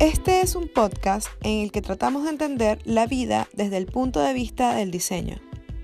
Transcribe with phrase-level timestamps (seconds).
[0.00, 4.20] Este es un podcast en el que tratamos de entender la vida desde el punto
[4.20, 5.36] de vista del diseño.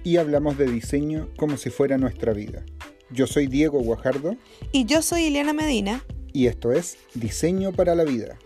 [0.05, 2.65] Y hablamos de diseño como si fuera nuestra vida.
[3.11, 4.35] Yo soy Diego Guajardo.
[4.73, 6.03] Y yo soy Ileana Medina.
[6.33, 8.39] Y esto es Diseño para la Vida.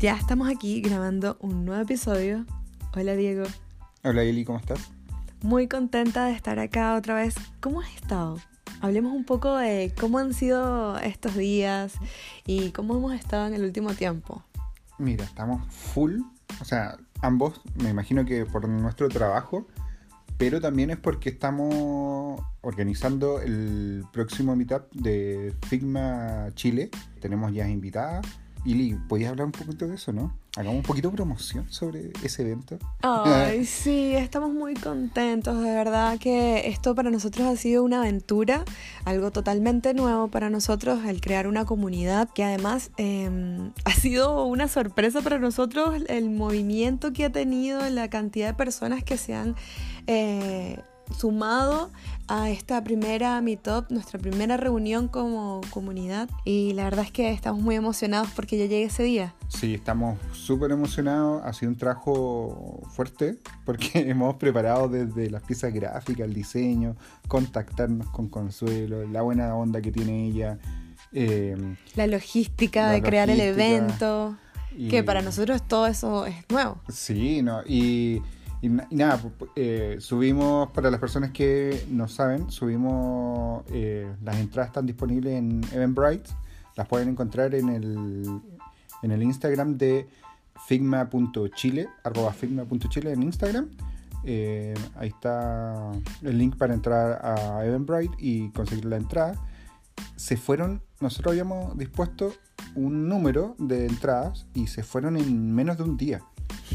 [0.00, 2.44] Ya estamos aquí grabando un nuevo episodio.
[2.94, 3.44] Hola Diego.
[4.04, 4.97] Hola Eli, ¿cómo estás?
[5.42, 7.36] Muy contenta de estar acá otra vez.
[7.60, 8.38] ¿Cómo has estado?
[8.80, 11.94] Hablemos un poco de cómo han sido estos días
[12.44, 14.42] y cómo hemos estado en el último tiempo.
[14.98, 16.20] Mira, estamos full,
[16.60, 19.68] o sea, ambos, me imagino que por nuestro trabajo,
[20.38, 26.90] pero también es porque estamos organizando el próximo meetup de Figma Chile.
[27.20, 28.26] Tenemos ya invitadas
[28.64, 30.36] Ili, ¿podías hablar un poquito de eso, no?
[30.58, 32.80] Hagamos un poquito de promoción sobre ese evento.
[33.02, 38.64] Ay, sí, estamos muy contentos, de verdad que esto para nosotros ha sido una aventura,
[39.04, 44.66] algo totalmente nuevo para nosotros, el crear una comunidad que además em, ha sido una
[44.66, 49.54] sorpresa para nosotros el movimiento que ha tenido, la cantidad de personas que se han...
[50.08, 50.80] Eh,
[51.16, 51.90] sumado
[52.28, 56.28] a esta primera Meetup, nuestra primera reunión como comunidad.
[56.44, 59.34] Y la verdad es que estamos muy emocionados porque ya llegue ese día.
[59.48, 61.42] Sí, estamos súper emocionados.
[61.44, 68.08] Ha sido un trabajo fuerte porque hemos preparado desde las piezas gráficas, el diseño, contactarnos
[68.10, 70.58] con Consuelo, la buena onda que tiene ella.
[71.12, 74.36] Em, la logística de crear el evento.
[74.90, 76.80] Que para nosotros todo eso es nuevo.
[76.88, 78.22] Sí, no, y
[78.60, 79.20] y, nada,
[79.54, 85.60] eh, subimos, para las personas que no saben, subimos, eh, las entradas están disponibles en
[85.72, 86.30] Eventbrite,
[86.76, 88.40] las pueden encontrar en el,
[89.02, 90.08] en el Instagram de
[90.66, 93.70] figma.chile, arroba figma.chile en Instagram.
[94.24, 95.92] Eh, ahí está
[96.22, 99.34] el link para entrar a Eventbrite y conseguir la entrada.
[100.16, 102.32] Se fueron, nosotros habíamos dispuesto
[102.74, 106.22] un número de entradas y se fueron en menos de un día.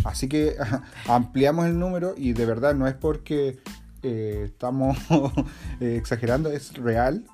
[0.04, 0.56] Así que
[1.08, 3.60] ampliamos el número y de verdad no es porque
[4.04, 4.98] eh, estamos
[5.80, 7.26] eh, exagerando, es real.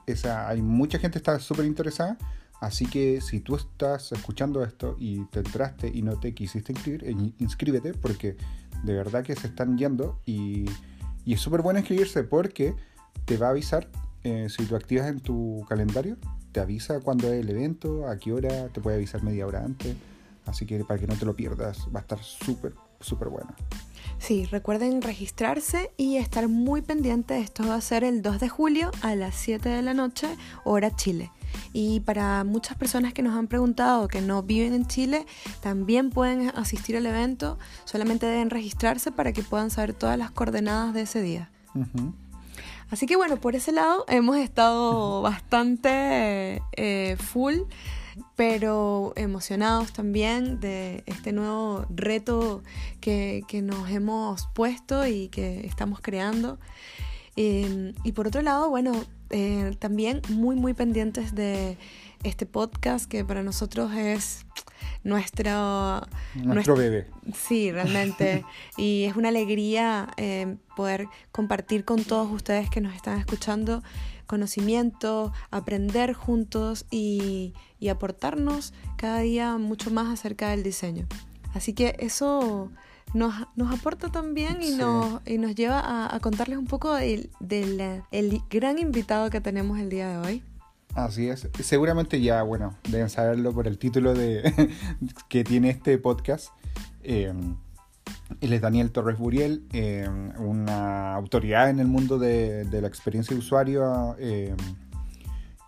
[0.47, 2.17] hay mucha gente que está súper interesada.
[2.61, 7.05] Así que si tú estás escuchando esto y te entraste y no te quisiste inscribir,
[7.05, 8.35] eh, inscríbete porque
[8.83, 10.65] de verdad que se están yendo y,
[11.25, 12.75] y es súper bueno inscribirse porque
[13.25, 13.87] te va a avisar
[14.21, 16.17] si tú activas en tu calendario,
[16.51, 19.95] te avisa cuándo es el evento, a qué hora, te puede avisar media hora antes.
[20.49, 23.53] Así que para que no te lo pierdas, va a estar súper, súper bueno.
[24.17, 27.39] Sí, recuerden registrarse y estar muy pendiente.
[27.39, 30.27] Esto va a ser el 2 de julio a las 7 de la noche,
[30.65, 31.31] hora Chile.
[31.71, 35.25] Y para muchas personas que nos han preguntado que no viven en Chile,
[35.61, 37.57] también pueden asistir al evento.
[37.85, 41.49] Solamente deben registrarse para que puedan saber todas las coordenadas de ese día.
[42.89, 47.59] Así que bueno, por ese lado hemos estado bastante eh, full
[48.39, 52.63] pero emocionados también de este nuevo reto
[53.01, 56.57] que, nos hemos puesto y que estamos creando.
[57.35, 58.94] Em, y por otro lado, bueno,
[59.29, 61.77] eh, también muy, muy pendientes de
[62.23, 64.45] este podcast que para nosotros es
[65.03, 66.07] nuestro...
[66.35, 67.07] Nuestro, bebé.
[67.35, 68.45] Sí, realmente.
[68.77, 73.83] y es una alegría eh, poder compartir con todos ustedes que nos están escuchando
[74.29, 77.53] conocimiento, aprender juntos y,
[77.90, 81.07] aportarnos cada día mucho más acerca del diseño.
[81.56, 82.72] Así que eso
[83.16, 83.34] nos,
[83.72, 87.31] aporta también y, nos, y nos lleva a, contarles un poco del,
[88.12, 90.44] el gran invitado que tenemos el día de hoy.
[90.94, 91.47] Así es.
[91.63, 94.69] Seguramente ya, bueno, deben saberlo por el título de
[95.29, 96.50] que tiene este podcast.
[97.01, 97.34] Eh,
[98.41, 103.39] él es Daniel Torres Buriel, eh, una autoridad en el mundo de, la experiencia de
[103.39, 104.55] usuario eh,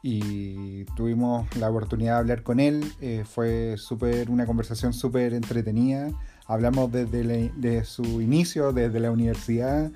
[0.04, 2.84] y tuvimos la oportunidad de hablar con él.
[3.02, 6.10] Eh, fue super, una conversación súper entretenida.
[6.48, 9.92] Hablamos desde su inicio, desde la universidad,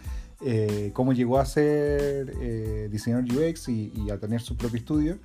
[0.93, 5.17] cómo llegó a ser diseñador UX y, a tener su propio estudio.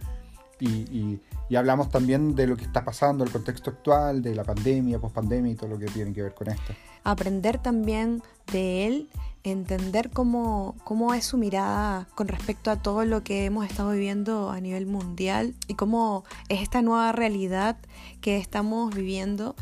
[0.59, 4.99] Y, y, hablamos también de lo que está pasando, el contexto actual, de la pandemia,
[4.99, 6.75] pospandemia y todo lo que tiene que ver con esto
[7.05, 9.09] aprender también de él,
[9.43, 14.51] entender cómo, cómo es su mirada con respecto a todo lo que hemos estado viviendo
[14.51, 17.77] a nivel mundial y cómo es esta nueva realidad
[18.21, 19.55] que estamos viviendo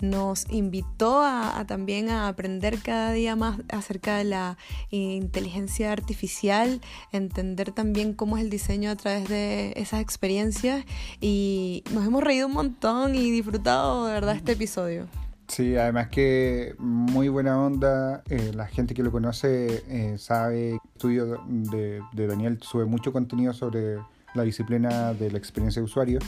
[0.00, 4.58] nos invitó a, también a aprender cada día más acerca de la
[4.90, 6.80] inteligencia artificial,
[7.12, 10.84] entender también cómo es el diseño a través de esas experiencias
[11.20, 15.06] y nos hemos reído un montón y disfrutado de verdad este episodio.
[15.50, 21.42] Sí, además que muy buena onda, eh, la gente que lo conoce eh, sabe, estudio
[21.48, 23.98] de, Daniel sube mucho contenido sobre
[24.34, 26.20] la disciplina de la experiencia de usuario,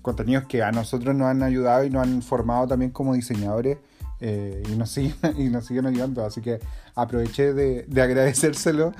[0.00, 3.76] contenidos que a nosotros nos han ayudado y nos han formado también como diseñadores
[4.20, 6.58] eh, y, nos siguen, ayudando, así que
[6.94, 8.94] aproveché de, de agradecérselo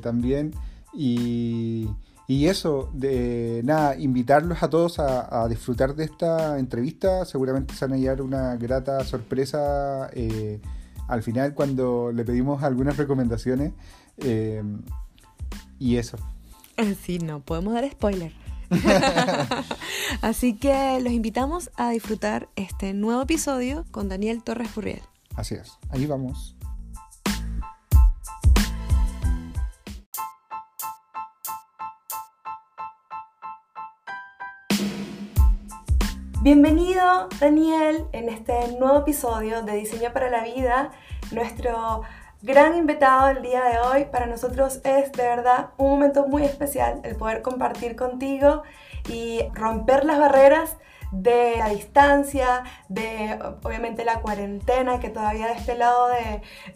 [0.00, 0.52] también
[0.94, 1.90] y...
[2.28, 7.24] Y eso, de nada, invitarlos a todos a, disfrutar de esta entrevista.
[7.24, 10.60] Seguramente se van a llevar una grata sorpresa eh,
[11.08, 13.72] al final cuando le pedimos algunas recomendaciones.
[14.18, 14.62] Eh,
[15.78, 16.16] y eso.
[17.02, 18.32] Sí, no podemos dar spoiler.
[20.22, 25.02] Así que los invitamos a disfrutar este nuevo episodio con Daniel Torres Furriel.
[25.34, 26.56] Así es, ahí vamos.
[36.42, 40.90] Bienvenido Daniel en este nuevo episodio de Diseño para la Vida.
[41.30, 42.02] Nuestro
[42.42, 47.00] gran invitado el día de hoy para nosotros es de verdad un momento muy especial
[47.04, 48.64] el poder compartir contigo
[49.08, 50.78] y romper las barreras
[51.12, 56.08] de la distancia, de obviamente la cuarentena, que todavía de este lado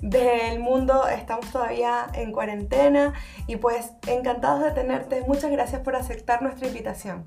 [0.00, 3.14] del mundo estamos todavía en cuarentena
[3.48, 5.24] y pues encantados de tenerte.
[5.26, 7.26] Muchas gracias por aceptar nuestra invitación.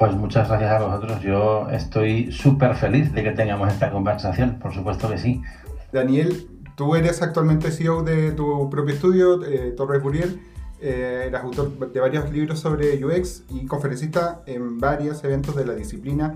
[0.00, 1.20] Pues muchas gracias a vosotros.
[1.20, 5.42] Yo estoy súper feliz de que tengamos esta conversación, por supuesto que sí.
[5.92, 10.40] Daniel, tú eres actualmente CEO de tu propio estudio, eh, Torre Buriel.
[10.80, 16.34] Eh, autor de varios libros sobre UX y conferencista en varios eventos de la disciplina.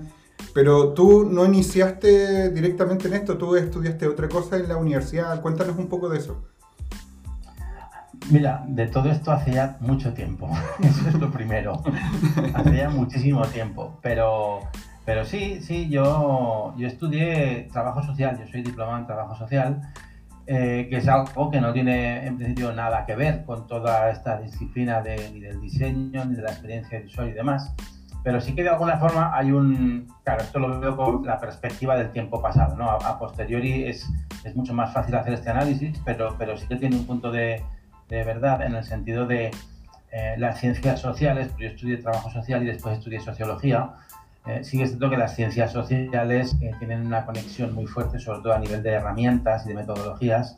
[0.53, 5.41] Pero tú no iniciaste directamente en esto, tú estudiaste otra cosa en la universidad.
[5.41, 6.43] Cuéntanos un poco de eso.
[8.31, 10.49] Mira, de todo esto hace mucho tiempo.
[10.81, 11.83] Eso es lo primero.
[12.53, 13.99] hace ya muchísimo tiempo.
[14.01, 14.61] Pero,
[15.05, 18.37] pero sí, sí, yo, yo estudié trabajo social.
[18.39, 19.81] Yo soy diplomado en trabajo social,
[20.47, 24.39] eh, que es algo que no tiene en principio nada que ver con toda esta
[24.39, 27.75] disciplina de, ni del diseño, ni de la experiencia usuario y demás.
[28.23, 30.07] Pero sí que de alguna forma hay un.
[30.23, 32.89] Claro, esto lo veo con la perspectiva del tiempo pasado, ¿no?
[32.89, 34.09] A, posteriori es,
[34.43, 37.63] es mucho más fácil hacer este análisis, pero, pero sí que tiene un punto de
[38.09, 39.51] de verdad en el sentido de
[40.11, 43.95] eh, las ciencias sociales, yo estudié trabajo social y después estudié sociología,
[44.45, 48.39] eh, sí es cierto que las ciencias sociales eh, tienen una conexión muy fuerte, sobre
[48.41, 50.57] todo a nivel de herramientas y de metodologías,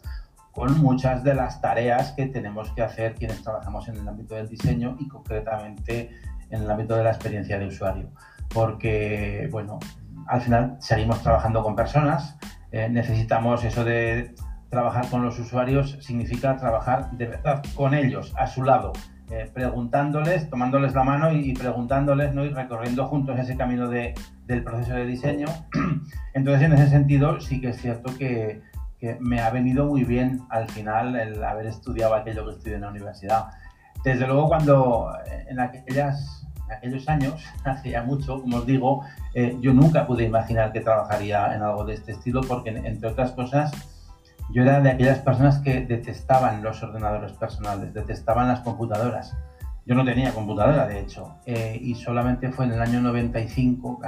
[0.51, 4.49] con muchas de las tareas que tenemos que hacer quienes trabajamos en el ámbito del
[4.49, 6.11] diseño y concretamente
[6.49, 8.09] en el ámbito de la experiencia de usuario.
[8.53, 9.79] Porque, bueno,
[10.27, 12.37] al final seguimos trabajando con personas,
[12.71, 14.35] necesitamos eso de
[14.69, 18.93] trabajar con los usuarios significa trabajar de verdad con ellos, a su lado,
[19.29, 22.45] eh, preguntándoles, tomándoles la mano y, preguntándoles ¿no?
[22.45, 24.13] y recorriendo juntos ese camino de,
[24.45, 25.47] del proceso de diseño.
[26.33, 28.61] Entonces, en ese sentido, sí que es cierto que,
[28.99, 32.81] que, me ha venido muy bien al final el haber estudiado aquello que estudié en
[32.81, 33.47] la universidad.
[34.03, 36.47] Desde luego, cuando eh, en, aquellas,
[36.77, 39.03] aquellos años, hace ya mucho, como os digo,
[39.33, 43.31] eh, yo nunca pude imaginar que trabajaría en algo de este estilo porque, entre otras
[43.31, 43.71] cosas,
[44.49, 49.35] yo era de aquellas personas que detestaban los ordenadores personales, detestaban las computadoras.
[49.85, 53.99] Yo no tenía computadora, de hecho, eh, y solamente fue en el año 95,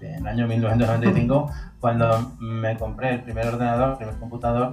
[0.00, 1.50] en el año 1995,
[1.80, 4.72] cuando me compré el primer ordenador, el primer computador,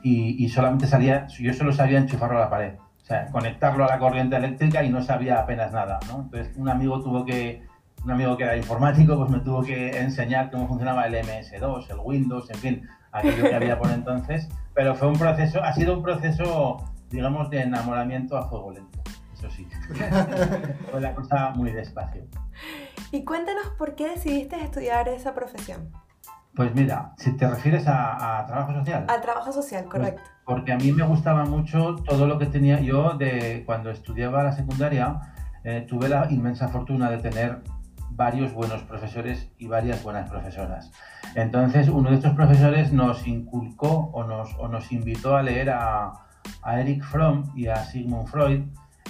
[0.00, 3.98] y, solamente salía, yo solo sabía enchufarlo a la pared, o sea, conectarlo a la
[3.98, 6.22] corriente eléctrica y no sabía apenas nada, ¿no?
[6.22, 7.62] Entonces, un amigo tuvo que,
[8.04, 11.98] un amigo que era informático, pues me tuvo que enseñar cómo funcionaba el MS2, el
[12.02, 16.02] Windows, en fin, aquello que había por entonces, pero fue un proceso, ha sido un
[16.02, 19.00] proceso, digamos, de enamoramiento a fuego lento,
[19.34, 19.68] eso sí.
[20.90, 22.24] fue la cosa muy despacio.
[23.10, 25.90] Y cuéntanos por qué decidiste estudiar esa profesión.
[26.54, 29.04] Pues mira, si te refieres a, trabajo social.
[29.08, 30.22] A trabajo social, pues correcto.
[30.44, 34.52] porque a mí me gustaba mucho todo lo que tenía yo de cuando estudiaba la
[34.52, 35.20] secundaria.
[35.62, 37.62] Eh, tuve la inmensa fortuna de tener
[38.10, 40.90] varios buenos profesores y varias buenas profesoras.
[41.34, 46.12] Entonces, uno de estos profesores nos inculcó o nos, o nos invitó a leer a,
[46.62, 48.62] a, Eric Fromm y a Sigmund Freud.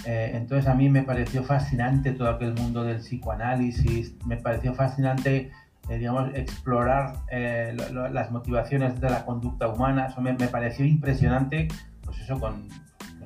[0.05, 5.50] Eh, entonces, a mí me pareció fascinante todo aquel mundo del psicoanálisis, me pareció fascinante,
[5.88, 7.76] eh, digamos, explorar eh,
[8.12, 10.07] las motivaciones de la conducta humana.
[10.07, 11.69] Eso me, me, pareció impresionante,
[12.05, 12.69] pues eso con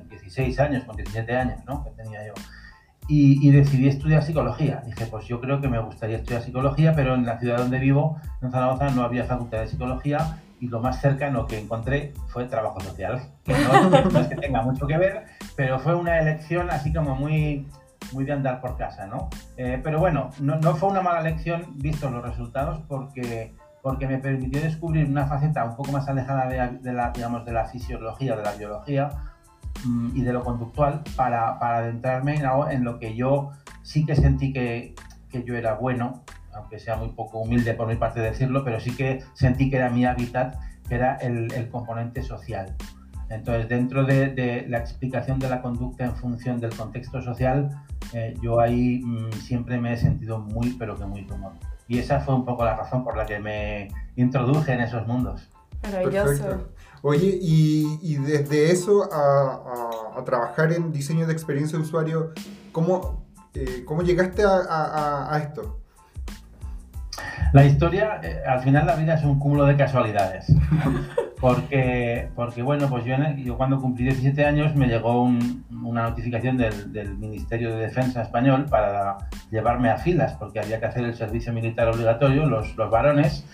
[0.09, 1.83] 16 años, con 17 años, ¿no?
[1.83, 2.33] Que tenía yo
[3.07, 4.81] y, decidí estudiar psicología.
[4.85, 8.17] Dije, pues yo creo que me gustaría estudiar psicología, pero en la ciudad donde vivo,
[8.41, 12.79] en Zaragoza, no había facultad de psicología y lo más cercano que encontré fue trabajo
[12.79, 13.21] social.
[13.43, 17.67] Que no, es que tenga mucho que ver, pero fue una elección así como muy,
[18.13, 19.29] muy de andar por casa, ¿no?
[19.57, 24.17] Eh, pero bueno, no, no, fue una mala elección vistos los resultados porque porque me
[24.17, 28.41] permitió descubrir una faceta un poco más alejada de, la, digamos, de la fisiología, de
[28.41, 29.09] la biología
[30.13, 34.53] y de lo conductual para, para adentrarme en, en, lo que yo sí que sentí
[34.53, 34.95] que,
[35.29, 36.23] que yo era bueno,
[36.53, 39.89] aunque sea muy poco humilde por mi parte decirlo, pero sí que sentí que era
[39.89, 40.55] mi hábitat,
[40.87, 42.75] que era el, el componente social.
[43.29, 47.69] Entonces, dentro de, la explicación de la conducta en función del contexto social,
[48.13, 51.53] eh, yo ahí mm, siempre me he sentido muy, pero que muy cómodo.
[51.87, 55.49] Y esa fue un poco la razón por la que me introduje en esos mundos.
[55.81, 56.69] Maravilloso.
[57.05, 62.31] Oye, y, desde eso a, trabajar en diseño de experiencia de usuario,
[62.71, 65.81] ¿cómo, eh, cómo llegaste a, esto?
[67.51, 70.47] La historia, eh, al final la vida es un cúmulo de casualidades.
[71.41, 77.17] Porque, porque bueno, pues yo, yo cuando cumplí 17 años me llegó una notificación del,
[77.17, 79.17] Ministerio de Defensa español para
[79.51, 83.45] llevarme a filas, porque había que hacer el servicio militar obligatorio, los, los varones,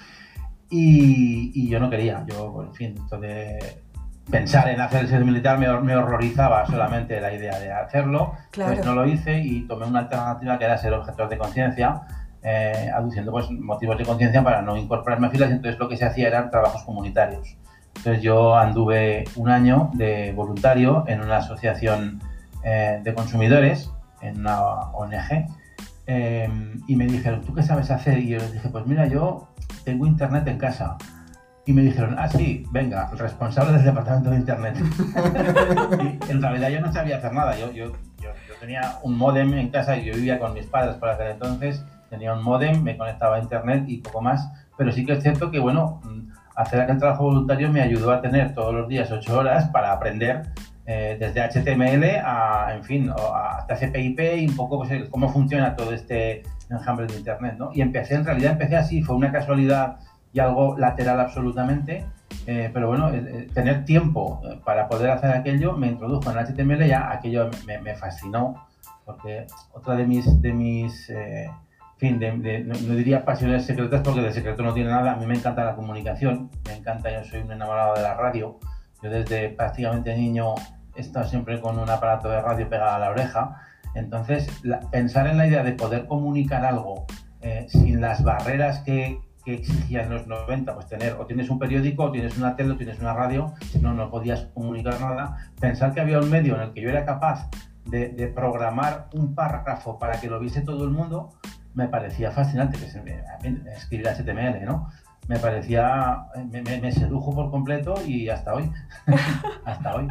[0.69, 2.25] y, yo no quería.
[2.27, 3.81] Yo, en fin, esto de
[4.29, 8.85] pensar en hacer el servicio militar me, me horrorizaba solamente la idea de hacerlo, pues
[8.85, 12.01] no lo hice y tomé una alternativa que era ser objetor de conciencia.
[12.41, 16.05] Eh, aduciendo pues, motivos de conciencia para no incorporarme a filas, entonces lo que se
[16.05, 17.57] hacía eran trabajos comunitarios.
[17.97, 22.21] Entonces yo anduve un año de voluntario en una asociación
[22.63, 24.61] eh, de consumidores, en una
[24.93, 25.47] ONG,
[26.05, 28.19] em, y me dijeron, ¿tú qué sabes hacer?
[28.19, 29.48] Y yo les dije, pues mira, yo
[29.83, 30.97] tengo internet en casa.
[31.65, 34.75] Y me dijeron, ah, sí, venga, responsable del departamento de internet.
[36.27, 37.55] y en realidad yo no sabía hacer nada.
[37.57, 40.95] Yo, yo, yo, yo, tenía un modem en casa y yo vivía con mis padres
[40.95, 41.85] por aquel entonces.
[42.09, 44.49] Tenía un modem, me conectaba a internet y poco más.
[44.77, 46.01] Pero sí que es cierto que, bueno,
[46.55, 50.43] hacer aquel trabajo voluntario me ayudó a tener todos los días ocho horas para aprender
[50.91, 55.93] eh, desde HTML a, en fin, hasta CPIP y un poco pues, cómo funciona todo
[55.93, 57.69] este enjambre de Internet, ¿no?
[57.75, 59.99] Y empecé, en realidad empecé así, fue una casualidad
[60.33, 62.07] y algo lateral absolutamente,
[62.47, 67.11] eh, pero bueno, eh, tener tiempo para poder hacer aquello me introdujo en HTML, ya
[67.11, 68.65] aquello me, me fascinó,
[69.05, 71.11] porque otra de mis, de mis
[71.97, 75.11] fin, de, no, diría pasiones secretas porque de secreto no tiene nada.
[75.11, 78.57] A mí me encanta la comunicación, me encanta, yo soy un enamorado de la radio.
[79.03, 80.55] Yo desde prácticamente niño
[80.99, 83.61] estado siempre con un aparato de radio pegado a la oreja.
[83.95, 84.47] Entonces,
[84.91, 87.05] pensar en la idea de poder comunicar algo
[87.41, 92.03] eh, sin las barreras que, que exigían los 90, pues tener, o tienes un periódico,
[92.03, 95.51] o tienes una tele, o tienes una radio, si no, no podías comunicar nada.
[95.59, 97.49] Pensar que había un medio en el que yo era capaz
[97.85, 101.33] de, programar un párrafo para que lo viese todo el mundo,
[101.73, 104.89] me parecía fascinante, que escribir HTML, ¿no?
[105.29, 108.71] Me parecía, me, sedujo por completo y hasta hoy,
[109.63, 110.07] hasta hoy.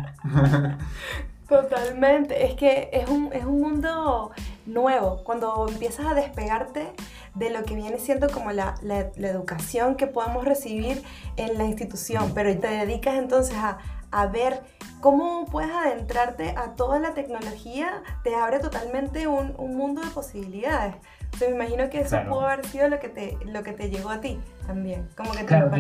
[1.49, 4.31] Totalmente, es que es un, es un mundo
[4.65, 6.93] nuevo, cuando empiezas a despegarte
[7.35, 11.03] de lo que viene siendo como la, la, la, educación que podemos recibir
[11.37, 13.79] en la institución, pero te dedicas entonces a,
[14.11, 14.63] a ver
[15.01, 20.95] cómo puedes adentrarte a toda la tecnología, te abre totalmente un, un mundo de posibilidades
[21.41, 24.21] me imagino que eso pudo haber sido lo que te, lo que te llegó a
[24.21, 25.09] ti también.
[25.17, 25.71] Como que claro,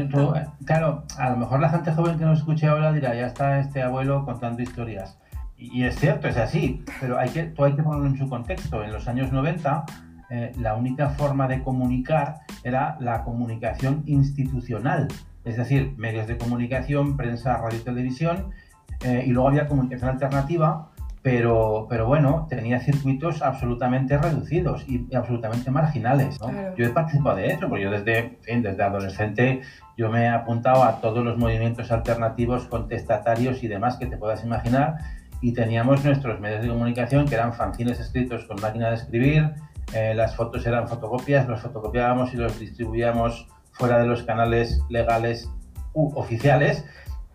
[0.65, 3.83] claro, a lo mejor la gente joven que nos escuche ahora dirá, ya está este
[3.83, 5.19] abuelo contando historias.
[5.57, 8.85] Y, es cierto, es así, pero hay que, tú hay que ponerlo en su contexto.
[8.85, 9.85] En los años 90,
[10.31, 15.09] eh, la única forma de comunicar era la comunicación institucional,
[15.49, 18.51] es decir, medios de comunicación, prensa, radio y televisión,
[19.05, 20.91] eh, y luego había comunicación alternativa
[21.23, 26.39] pero, pero bueno, tenía circuitos absolutamente reducidos y, absolutamente marginales.
[26.77, 29.63] Yo he participado de eso, porque yo desde, desde adolescente
[29.97, 34.45] yo me he apuntado a todos los movimientos alternativos, contestatarios y demás que te puedas
[34.45, 34.97] imaginar
[35.41, 39.55] y teníamos nuestros medios de comunicación que eran fanzines escritos con máquina de escribir,
[39.93, 43.49] eh, las fotos eran fotocopias, los fotocopiábamos y los distribuíamos
[43.79, 45.51] fuera de los canales legales
[45.95, 46.85] u oficiales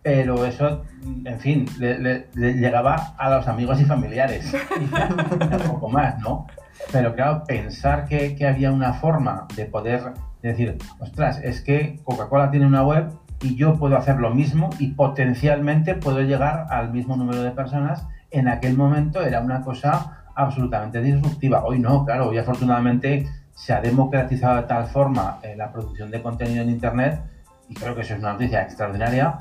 [0.04, 0.82] pero eso,
[1.24, 6.46] en fin, le, llegaba a los amigos y familiares, un poco más, ¿no?
[6.92, 12.50] Pero claro, pensar que, que, había una forma de poder decir, ostras, es que Coca-Cola
[12.50, 17.16] tiene una web y yo puedo hacer lo mismo y potencialmente puedo llegar al mismo
[17.16, 21.64] número de personas, en aquel momento era una cosa absolutamente disruptiva.
[21.64, 26.22] Hoy no, claro, hoy afortunadamente se ha democratizado de tal forma eh, la producción de
[26.22, 27.20] contenido en Internet
[27.68, 29.38] y creo que eso es una noticia extraordinaria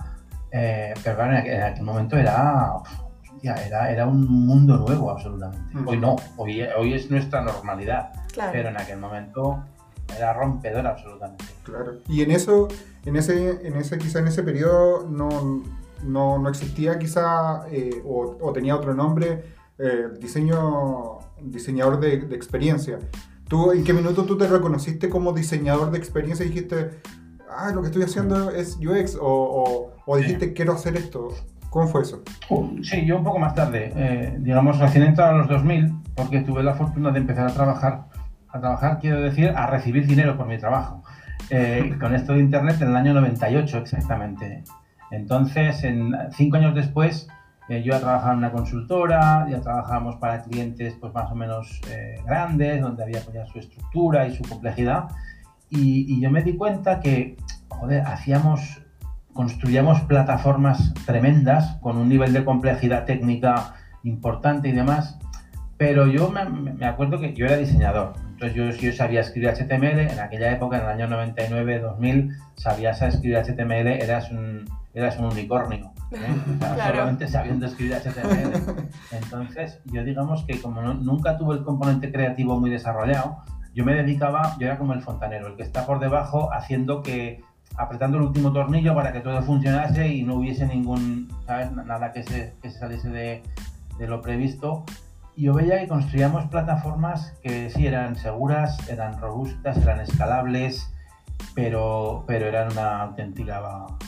[0.55, 2.73] eh, pero claro, en aquel, momento era,
[3.41, 5.79] era, era un mundo nuevo absolutamente.
[5.87, 8.11] Hoy no, hoy, hoy es nuestra normalidad,
[8.51, 9.63] pero en aquel momento
[10.15, 11.45] era rompedor absolutamente.
[11.63, 11.93] Claro.
[12.07, 12.67] Y en eso,
[13.03, 15.63] en ese, en ese quizá en ese periodo no,
[16.03, 19.43] no, no existía quizá eh, o, tenía otro nombre,
[19.79, 22.99] eh, diseño, diseñador de, experiencia.
[23.47, 27.01] ¿Tú, ¿En qué minuto tú te reconociste como diseñador de experiencia y dijiste,
[27.49, 31.29] ah, lo que estoy haciendo es UX o, dijiste quiero hacer esto?
[31.69, 32.23] ¿Cómo fue eso?
[32.49, 36.41] Uh, sí, yo un poco más tarde, eh, digamos recién entrado a los 2000, porque
[36.41, 38.05] tuve la fortuna de empezar a trabajar,
[38.49, 41.03] a trabajar quiero decir, a recibir dinero por mi trabajo.
[41.49, 44.63] Eh, con esto de Internet en el año 98 exactamente.
[45.11, 47.27] Entonces, en, cinco años después,
[47.69, 51.81] eh, yo ya trabajaba en una consultora, ya trabajábamos para clientes pues más o menos
[52.25, 55.09] grandes, donde había pues, ya su estructura y su complejidad.
[55.69, 57.35] Y, y, yo me di cuenta que,
[57.69, 58.83] joder, hacíamos
[59.33, 65.17] construíamos plataformas tremendas con un nivel de complejidad técnica importante y demás,
[65.77, 70.19] pero yo me, acuerdo que yo era diseñador, entonces yo, yo, sabía escribir HTML, en
[70.19, 75.92] aquella época, en el año 99, 2000, sabías escribir HTML, eras un, eras un unicornio,
[76.15, 76.35] ¿eh?
[76.87, 78.87] solamente sabiendo escribir HTML.
[79.11, 83.43] Entonces, yo digamos que como nunca tuve el componente creativo muy desarrollado,
[83.73, 87.41] yo me dedicaba, yo era como el fontanero, el que está por debajo haciendo que
[87.75, 91.71] apretando el último tornillo para que todo funcionase y no hubiese ningún, ¿sabes?
[91.71, 93.43] Nada que se, que se saliese de,
[93.97, 94.83] de, lo previsto.
[95.35, 100.92] Y yo veía que construíamos plataformas que sí eran seguras, eran robustas, eran escalables,
[101.55, 103.61] pero, pero eran una auténtica,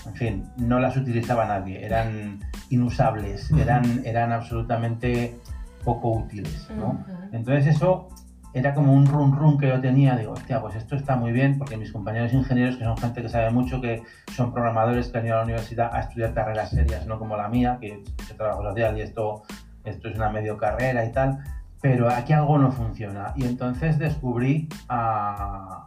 [0.06, 2.40] en fin, no las utilizaba nadie, eran
[2.70, 5.36] inusables, eran, eran absolutamente
[5.84, 7.04] poco útiles, ¿no?
[7.32, 8.10] Entonces eso
[8.56, 11.58] era como un run run que yo tenía, digo, hostia, pues esto está muy bien,
[11.58, 14.02] porque mis compañeros ingenieros, que son gente que sabe mucho, que
[14.34, 17.50] son programadores que han ido a la universidad a estudiar carreras serias, no como la
[17.50, 19.44] mía, que yo trabajo social y esto,
[19.84, 21.38] esto es una medio carrera y tal,
[21.82, 23.34] pero aquí algo no funciona.
[23.36, 25.86] Y entonces descubrí a,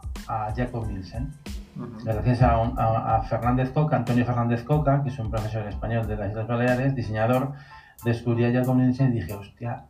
[0.55, 1.31] Jacob Nielsen.
[2.03, 6.29] Gracias a, a, Fernández Coca, Antonio Fernández Coca, que es un profesor español de las
[6.29, 7.53] Islas Baleares, diseñador,
[8.03, 9.85] descubrí a Jacob Nielsen y dije, hostia,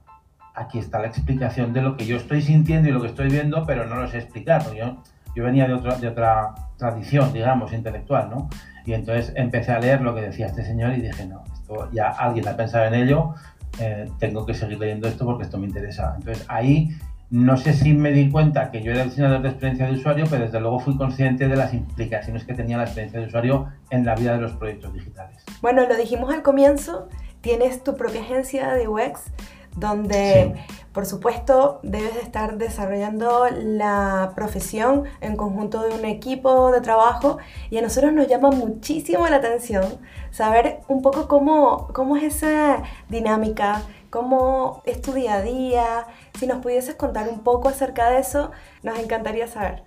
[0.53, 3.65] aquí está la explicación de lo que yo estoy sintiendo y lo que estoy viendo,
[3.65, 4.97] pero no lo sé explicar, porque yo,
[5.35, 8.49] yo venía de, otra de otra tradición, digamos, intelectual, ¿no?
[8.85, 12.09] Y entonces empecé a leer lo que decía este señor y dije, no, esto ya
[12.09, 13.33] alguien ha pensado en ello,
[13.79, 16.15] eh, tengo que seguir leyendo esto porque esto me interesa.
[16.17, 16.89] Entonces ahí
[17.31, 20.45] no sé si me di cuenta que yo era diseñador de experiencia de usuario, pero
[20.45, 24.15] desde luego fui consciente de las implicaciones que tenía la experiencia de usuario en la
[24.15, 25.43] vida de los proyectos digitales.
[25.61, 27.07] Bueno, lo dijimos al comienzo,
[27.41, 29.31] tienes tu propia agencia de UX
[29.75, 30.55] donde
[30.91, 37.37] por supuesto debes de estar desarrollando la profesión en conjunto de un equipo de trabajo
[37.69, 39.85] y a nosotros nos llama muchísimo la atención
[40.31, 46.05] saber un poco cómo, cómo es esa dinámica, cómo es tu día a día.
[46.39, 49.83] Si nos pudieses contar un poco acerca de eso, nos encantaría saber.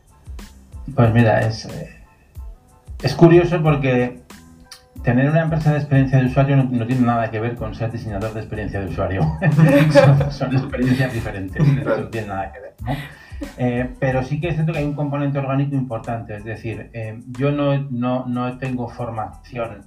[0.94, 1.88] Pues mira, es, eh,
[3.02, 4.20] es curioso porque
[5.02, 8.34] tener una empresa de experiencia de usuario no, tiene nada que ver con ser diseñador
[8.34, 9.22] de experiencia de usuario.
[10.28, 12.74] son, experiencias diferentes, no tiene nada que ver.
[12.82, 12.92] ¿no?
[13.56, 17.18] Eh, pero sí que es cierto que hay un componente orgánico importante, es decir, eh,
[17.28, 19.86] yo no, no, no, tengo formación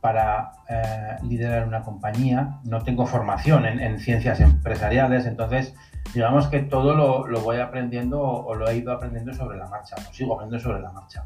[0.00, 5.74] para eh, liderar una compañía, no tengo formación en, en ciencias empresariales, entonces
[6.14, 10.12] digamos que todo lo, voy aprendiendo o, lo he ido aprendiendo sobre la marcha, lo
[10.12, 11.22] sigo aprendiendo sobre la marcha.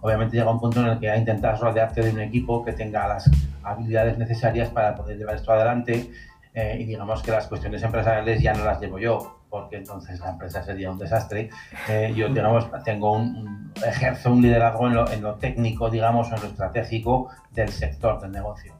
[0.00, 3.30] Obviamente llega un punto en el que intentas rodearte de un equipo que tenga las
[3.62, 6.10] habilidades necesarias para poder llevar esto adelante
[6.54, 10.30] eh, y digamos que las cuestiones empresariales ya no las llevo yo, porque entonces la
[10.30, 11.48] empresa sería un desastre.
[11.88, 16.40] Eh, yo, digamos, tengo un, ejerzo un liderazgo en lo, en lo técnico, digamos, en
[16.40, 18.74] lo estratégico del sector del negocio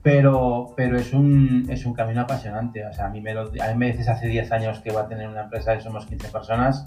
[0.00, 2.86] pero, pero es, un, es un camino apasionante.
[2.86, 5.02] O sea, a mí me, lo, a mí me dices hace 10 años que voy
[5.02, 6.84] a tener una empresa y somos 15 personas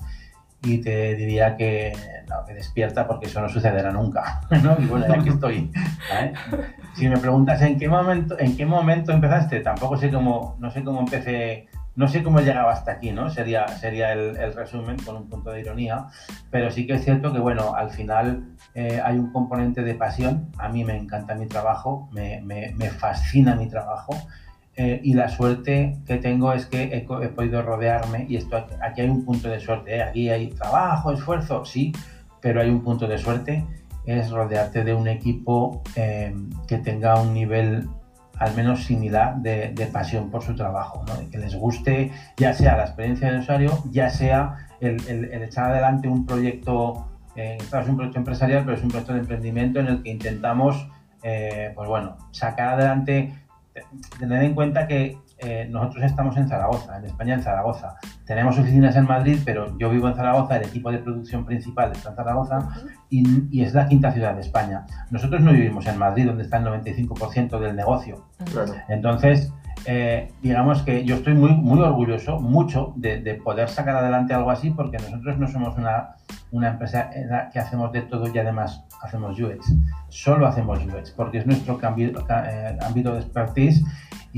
[0.64, 1.94] y te diría que,
[2.30, 4.42] no, que despierta porque eso no sucederá nunca.
[4.64, 4.78] ¿no?
[4.80, 5.72] Y bueno, ya aquí estoy.
[6.94, 10.84] Si me preguntas en qué momento, en qué momento empezaste, tampoco sé cómo, no sé
[10.84, 13.32] cómo empecé no sé cómo llegaba hasta aquí, ¿no?
[13.32, 16.06] Sería, sería el, resumen con un punto de ironía,
[16.52, 18.44] pero sí que es cierto que, bueno, al final
[18.76, 20.52] eh, hay un componente de pasión.
[20.60, 24.14] A mí me encanta mi trabajo, me, fascina mi trabajo.
[24.76, 29.10] Eh, y la suerte que tengo es que he, podido rodearme, y esto aquí hay
[29.10, 30.04] un punto de suerte, ¿eh?
[30.04, 31.92] aquí hay trabajo, esfuerzo, sí,
[32.42, 33.66] pero hay un punto de suerte,
[34.06, 37.90] es rodearte de un equipo que tenga un nivel
[38.40, 41.30] al menos similar de, pasión por su trabajo, ¿no?
[41.30, 46.26] que les guste ya sea la experiencia de usuario, ya sea el, echar adelante un
[46.26, 50.10] proyecto, eh, es un proyecto empresarial, pero es un proyecto de emprendimiento en el que
[50.10, 50.88] intentamos,
[51.24, 53.34] eh, pues bueno, sacar adelante,
[54.20, 57.96] tener en cuenta que eh, nosotros estamos en Zaragoza, en España en Zaragoza.
[58.26, 62.10] Tenemos oficinas en Madrid, pero yo vivo en Zaragoza, el equipo de producción principal está
[62.10, 62.70] en Zaragoza
[63.10, 64.86] y, es la quinta ciudad de España.
[65.12, 68.26] Nosotros no vivimos en Madrid, donde está el 95% del negocio.
[68.88, 69.54] Entonces,
[69.86, 74.72] eh, digamos que yo estoy muy, muy orgulloso, mucho, de, poder sacar adelante algo así,
[74.72, 76.16] porque nosotros no somos una,
[76.52, 79.74] una empresa en la que hacemos de todo y además hacemos UX.
[80.10, 83.84] Solo hacemos UX, porque es nuestro eh, ámbito de expertise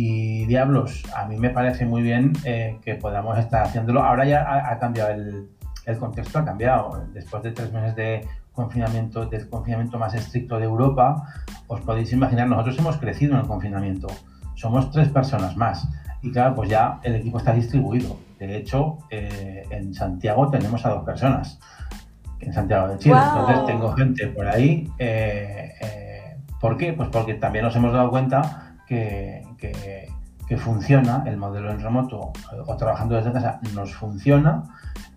[0.01, 4.01] y diablos, a mí me parece muy bien eh, que podamos estar haciéndolo.
[4.01, 5.49] Ahora ya ha, cambiado el,
[5.85, 7.05] el, contexto, ha cambiado.
[7.13, 11.21] Después de tres meses de confinamiento, del confinamiento más estricto de Europa,
[11.67, 14.07] os podéis imaginar, nosotros hemos crecido en el confinamiento
[14.55, 15.87] somos tres personas más.
[16.21, 18.17] Y claro, pues ya el equipo está distribuido.
[18.39, 21.59] De hecho, eh, en Santiago tenemos a dos personas,
[22.39, 23.15] en Santiago de Chile.
[23.17, 24.89] Entonces tengo gente por ahí.
[24.97, 26.93] Eh, ¿Por qué?
[26.93, 30.07] Pues porque también nos hemos dado cuenta que, que,
[30.57, 32.33] funciona el modelo en remoto
[32.65, 34.63] o trabajando desde casa, nos funciona.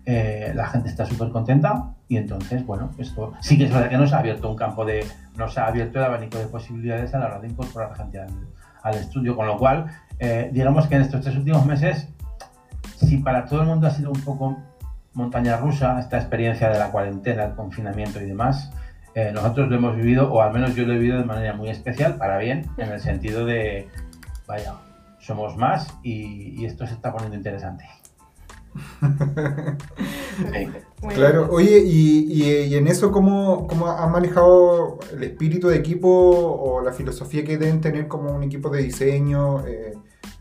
[0.05, 4.13] la gente está súper contenta y entonces, bueno, esto sí que es verdad que nos
[4.13, 5.03] ha abierto un campo de,
[5.35, 8.29] nos ha abierto el abanico de posibilidades a la hora de incorporar gente al,
[8.83, 9.87] al estudio, con lo cual,
[10.19, 12.07] eh, digamos que en estos tres últimos meses,
[12.97, 14.57] si para todo el mundo ha sido un poco
[15.13, 18.71] montaña rusa esta experiencia de la cuarentena, el confinamiento y demás,
[19.15, 21.69] eh, nosotros lo hemos vivido, o al menos yo lo he vivido de manera muy
[21.69, 23.87] especial, para bien, en el sentido de,
[24.47, 24.75] vaya,
[25.19, 27.85] somos más y esto se está poniendo interesante.
[31.09, 36.93] Claro, oye, y, en eso, ¿cómo, ¿cómo, han manejado el espíritu de equipo o la
[36.93, 39.93] filosofía que deben tener como un equipo de diseño eh,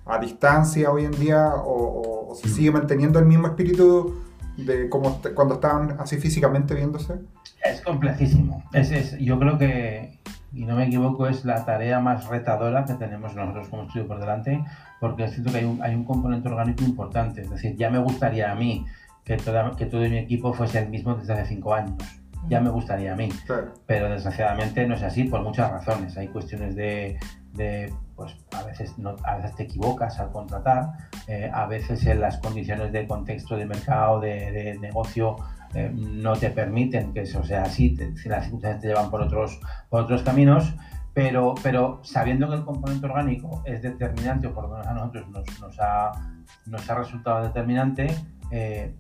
[0.06, 1.52] a distancia hoy en día?
[1.56, 4.22] ¿O, si sigue manteniendo el mismo espíritu
[4.56, 7.18] de como cuando estaban así físicamente viéndose?
[7.62, 8.64] Es complejísimo.
[8.72, 10.18] Es, yo creo que,
[10.54, 14.20] y no me equivoco, es la tarea más retadora que tenemos nosotros como estudio por
[14.20, 14.64] delante,
[15.00, 17.42] porque es cierto que hay un, hay un componente orgánico importante.
[17.42, 18.86] Es decir, ya me gustaría a mí
[19.24, 21.96] que, que todo mi equipo fuese el mismo desde hace cinco años.
[22.48, 23.28] Ya me gustaría a mí.
[23.86, 26.16] Pero desgraciadamente no es así por muchas razones.
[26.18, 27.18] Hay cuestiones de,
[27.52, 30.90] de pues a veces, no, a veces te equivocas al contratar,
[31.28, 35.36] eh, a veces en las condiciones de contexto de mercado, de, de negocio,
[35.74, 39.60] eh, no te permiten que eso sea así, si las circunstancias te llevan por otros,
[39.88, 40.74] por otros caminos
[41.14, 45.26] pero, pero sabiendo que el componente orgánico es determinante, o por lo menos a nosotros
[45.60, 46.12] nos, ha,
[46.66, 48.14] nos ha resultado determinante,
[48.50, 48.94] eh,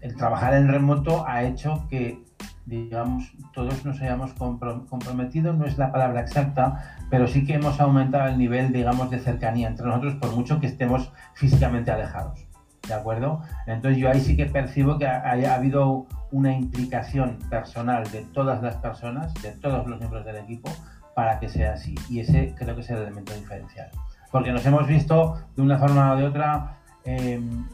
[0.00, 2.24] el trabajar en remoto ha hecho que,
[2.64, 8.28] digamos, todos nos hayamos comprometido, no es la palabra exacta, pero sí que hemos aumentado
[8.28, 12.46] el nivel, digamos, de cercanía entre nosotros, por mucho que estemos físicamente alejados.
[12.86, 13.42] ¿De acuerdo?
[13.66, 18.76] Entonces yo ahí sí que percibo que haya habido una implicación personal de todas las
[18.76, 20.70] personas, de todos los miembros del equipo,
[21.14, 21.94] para que sea así.
[22.08, 23.88] Y ese creo que es el elemento diferencial.
[24.30, 27.66] Porque nos hemos visto de una forma o de otra em,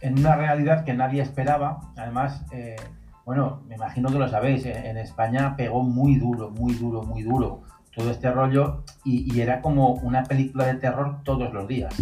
[0.00, 1.80] en una realidad que nadie esperaba.
[1.96, 2.76] Además, eh,
[3.24, 7.62] bueno, me imagino que lo sabéis, en España pegó muy duro, muy duro, muy duro
[7.94, 11.94] todo este rollo y, era como una película de terror todos los días.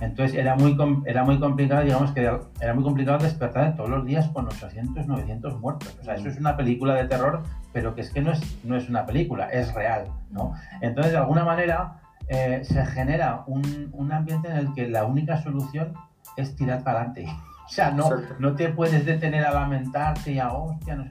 [0.00, 4.28] Entonces era muy, era muy complicado, digamos que era muy complicado despertar todos los días
[4.28, 5.96] con 800, 900 muertos.
[6.00, 8.76] O sea, eso es una película de terror, pero que es que no es, no
[8.76, 10.54] es una película, es real, ¿no?
[10.80, 15.42] Entonces, de alguna manera, eh, se genera un, un, ambiente en el que la única
[15.42, 15.94] solución
[16.36, 17.26] es tirar para adelante.
[17.68, 21.04] O sea, no, no te puedes detener a lamentarte y a, hostia, no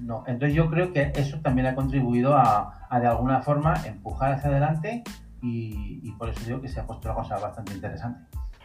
[0.00, 0.24] no.
[0.26, 5.02] Entonces yo creo que eso también ha contribuido a, de alguna forma empujar hacia adelante
[5.42, 8.20] y, por eso digo que se ha puesto una cosa bastante interesante.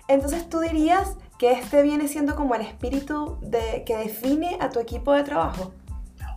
[0.07, 4.79] Entonces tú dirías que este viene siendo como el espíritu de, que define a tu
[4.79, 5.73] equipo de trabajo.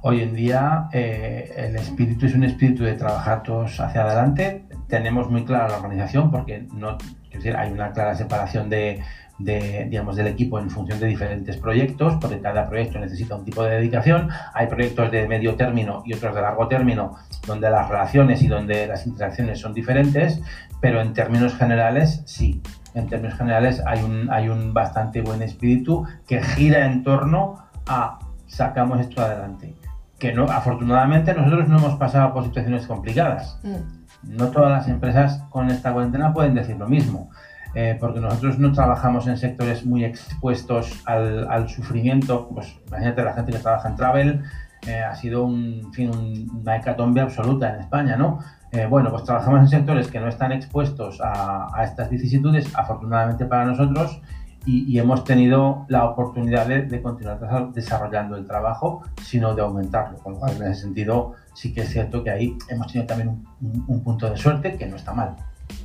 [0.03, 4.66] Hoy en día eh, el espíritu es un espíritu de trabajar todos hacia adelante.
[4.87, 6.99] Tenemos muy clara la organización porque no,
[7.33, 9.03] decir, hay una clara separación de,
[9.38, 13.62] de, digamos, del equipo en función de diferentes proyectos, porque cada proyecto necesita un tipo
[13.64, 14.29] de dedicación.
[14.53, 17.16] Hay proyectos de medio término y otros de largo término,
[17.47, 20.40] donde las relaciones y donde las interacciones son diferentes,
[20.81, 22.62] pero en términos generales sí.
[22.94, 28.20] En términos generales hay un, hay un bastante buen espíritu que gira en torno a
[28.47, 29.75] sacamos esto adelante.
[30.18, 33.59] Que no, afortunadamente nosotros no hemos pasado por situaciones complicadas.
[33.64, 34.37] Mm.
[34.37, 37.31] No todas las empresas con esta cuarentena pueden decir lo mismo.
[37.75, 43.53] Eh, porque nosotros no trabajamos en sectores muy expuestos al, sufrimiento, pues imagínate la gente
[43.53, 44.43] que trabaja en travel,
[44.87, 48.39] eh, ha sido un, fin, una hecatombe absoluta en España, ¿no?
[48.71, 53.65] Eh, bueno, pues trabajamos en sectores que no están expuestos a, estas vicisitudes, afortunadamente para
[53.65, 54.21] nosotros,
[54.67, 57.39] y, hemos tenido la oportunidad de, continuar
[57.75, 60.17] desarrollando el trabajo, sino de aumentarlo.
[60.19, 63.29] Con lo cual, en ese sentido, sí que es cierto que ahí hemos tenido también
[63.61, 65.37] un, un punto de suerte que no está mal.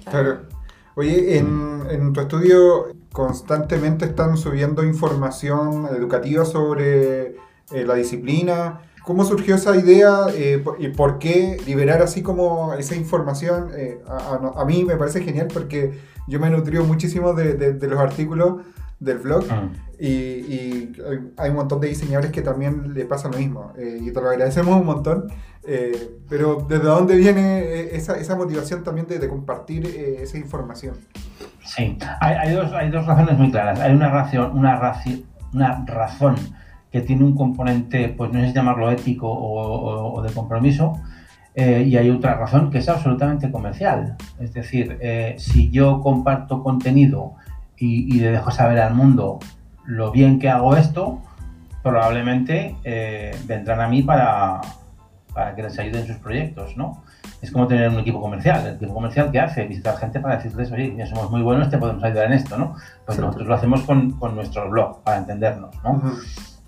[0.05, 0.58] Claro.
[0.99, 7.37] Oye, en, tu estudio constantemente están subiendo información educativa sobre
[7.71, 8.81] eh, la disciplina.
[9.05, 13.69] ¿Cómo surgió esa idea eh, y por qué liberar así como esa información?
[13.77, 18.65] Eh, a, mí me parece genial porque yo me nutrió muchísimo de, los artículos
[18.99, 19.69] del blog ah.
[19.97, 20.91] y,
[21.37, 24.77] hay un montón de diseñadores que también le pasa lo mismo y te lo agradecemos
[24.77, 25.27] un montón.
[26.27, 30.95] Pero ¿desde dónde viene esa, esa motivación también de, compartir esa información?
[31.63, 33.79] Sí, hay, dos, hay dos razones muy claras.
[33.79, 34.93] Hay una, una,
[35.53, 36.35] una razón
[36.91, 40.99] que tiene un componente, pues no sé si llamarlo ético o, de compromiso,
[41.55, 44.15] eh, y hay otra razón que es absolutamente comercial.
[44.39, 47.35] Es decir, eh, si yo comparto contenido
[47.77, 49.39] y, le dejo saber al mundo
[49.85, 51.21] lo bien que hago esto,
[51.83, 54.61] probablemente eh, vendrán a mí para,
[55.39, 57.01] para que les ayude en sus proyectos, ¿no?
[57.41, 58.67] Es como tener un equipo comercial.
[58.67, 62.03] El equipo comercial que hace visitar gente para decirles, oye, somos muy buenos, te podemos
[62.03, 62.75] ayudar en esto, ¿no?
[63.05, 66.01] Pues nosotros lo hacemos con, con, nuestro blog, para entendernos, ¿no?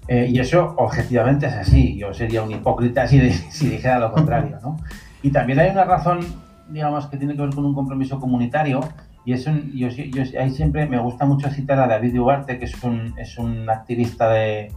[0.08, 1.98] Eh, y eso objetivamente es así.
[1.98, 4.58] Yo sería un hipócrita si, si dijera lo contrario.
[4.64, 4.78] ¿no?
[5.22, 6.22] Y también hay una razón,
[6.70, 8.80] digamos, que tiene que ver con un compromiso comunitario.
[9.26, 12.66] Y es un, yo, yo, ahí siempre me gusta mucho citar a David Ugarte, que
[12.66, 14.72] es un, es un activista de,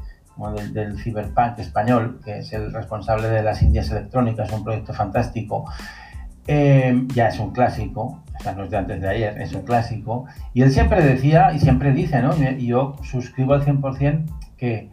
[0.54, 5.64] del, del ciberpunk español, que es el responsable de las Indias Electrónicas, un proyecto fantástico.
[6.46, 9.62] Eh, ya es un clásico, o sea, no es de antes de ayer, es un
[9.62, 10.26] clásico.
[10.52, 12.34] Y él siempre decía y siempre dice, ¿no?
[12.36, 14.24] Y yo suscribo al 100%
[14.58, 14.88] que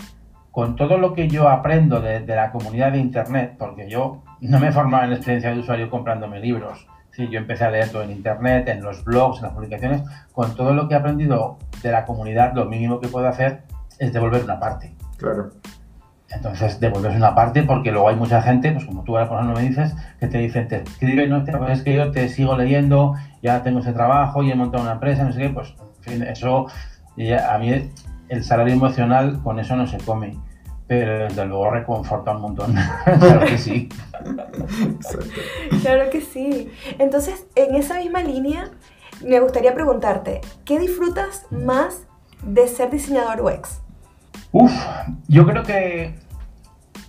[0.52, 4.68] con todo lo que yo aprendo de, la comunidad de Internet, porque yo no me
[4.68, 7.30] he formado en experiencia de usuario comprándome libros, ¿sí?
[7.30, 10.02] yo empecé a leer todo en Internet, en los blogs, en las publicaciones,
[10.34, 13.64] con todo lo que he aprendido de la comunidad, lo mínimo que puedo hacer
[13.98, 14.94] es devolver una parte.
[15.22, 15.52] Claro.
[16.30, 19.62] Entonces, devolves una parte porque luego hay mucha gente, pues como tú ahora por ejemplo
[19.62, 22.56] me dices, que te dicen, te escribe, no, te, pues es que yo te sigo
[22.56, 26.04] leyendo, ya tengo ese trabajo y he montado una empresa, no sé qué, pues en
[26.04, 26.68] fin, eso
[27.48, 27.92] a mí
[28.30, 30.38] el salario emocional con eso no se come.
[30.88, 32.76] Pero desde luego reconforta un montón.
[33.20, 33.88] claro que sí.
[35.82, 36.70] claro que sí.
[37.00, 38.72] Entonces, en esa misma línea,
[39.26, 42.08] me gustaría preguntarte, ¿qué disfrutas más
[42.44, 43.81] de ser diseñador UX?
[44.52, 44.74] Uf,
[45.28, 46.16] yo creo que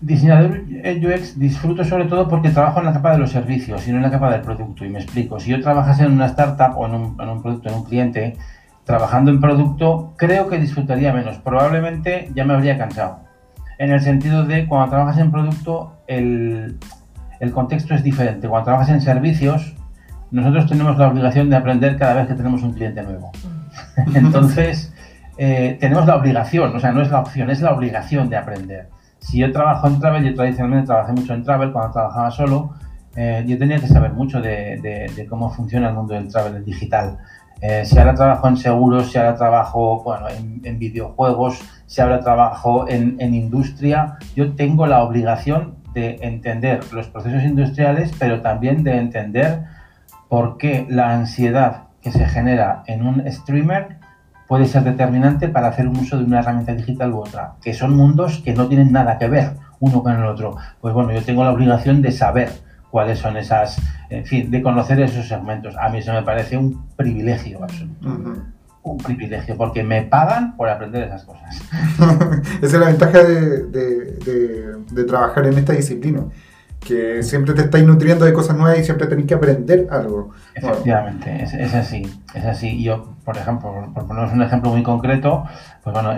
[0.01, 3.99] diseñador UX disfruto sobre todo porque trabajo en la capa de los servicios y no
[3.99, 4.85] en la capa del producto.
[4.85, 7.69] Y me explico, si yo trabajase en una startup o en un, en un producto,
[7.69, 8.37] en un cliente,
[8.85, 11.39] trabajando en producto, creo que disfrutaría menos.
[11.39, 13.21] Probablemente ya me habría cansado.
[13.79, 16.79] En el sentido de cuando trabajas en producto, el,
[17.53, 18.49] contexto es diferente.
[18.49, 19.75] Cuando trabajas en servicios,
[20.31, 23.33] nosotros tenemos la obligación de aprender cada vez que tenemos un cliente nuevo.
[24.15, 24.92] Entonces,
[25.37, 28.89] eh, tenemos la obligación, o sea, no es la opción, es la obligación de aprender.
[29.19, 32.75] Si yo trabajo en travel, yo tradicionalmente trabajé mucho en travel cuando trabajaba solo,
[33.15, 37.19] eh, yo tenía que saber mucho de, cómo funciona el mundo del travel digital.
[37.61, 40.05] Eh, si ahora trabajo en seguros, si ahora trabajo
[40.65, 47.45] en, videojuegos, si ahora trabajo en, industria, yo tengo la obligación de entender los procesos
[47.45, 49.65] industriales, pero también de entender
[50.29, 54.02] por qué la ansiedad que se genera en un streamer
[54.47, 57.97] puede ser determinante para hacer un uso de una herramienta digital u otra, que son
[57.97, 60.57] mundos que no tienen nada que ver uno con el otro.
[60.81, 62.51] Pues bueno, yo tengo la obligación de saber
[62.91, 63.79] cuáles son esas,
[64.11, 65.77] en fin, de conocer esos segmentos.
[65.77, 68.09] A mí eso me parece un privilegio absoluto.
[68.85, 71.63] Un privilegio, porque me pagan por aprender esas cosas.
[72.63, 76.25] Esa es la ventaja de, trabajar en esta disciplina
[76.87, 80.31] que siempre te estáis nutriendo de cosas nuevas y siempre tenéis que aprender algo.
[80.55, 82.03] Efectivamente, es, así,
[82.35, 82.83] es así.
[82.83, 85.45] Yo, por ejemplo, por poneros un ejemplo muy concreto,
[85.85, 86.13] pues bueno,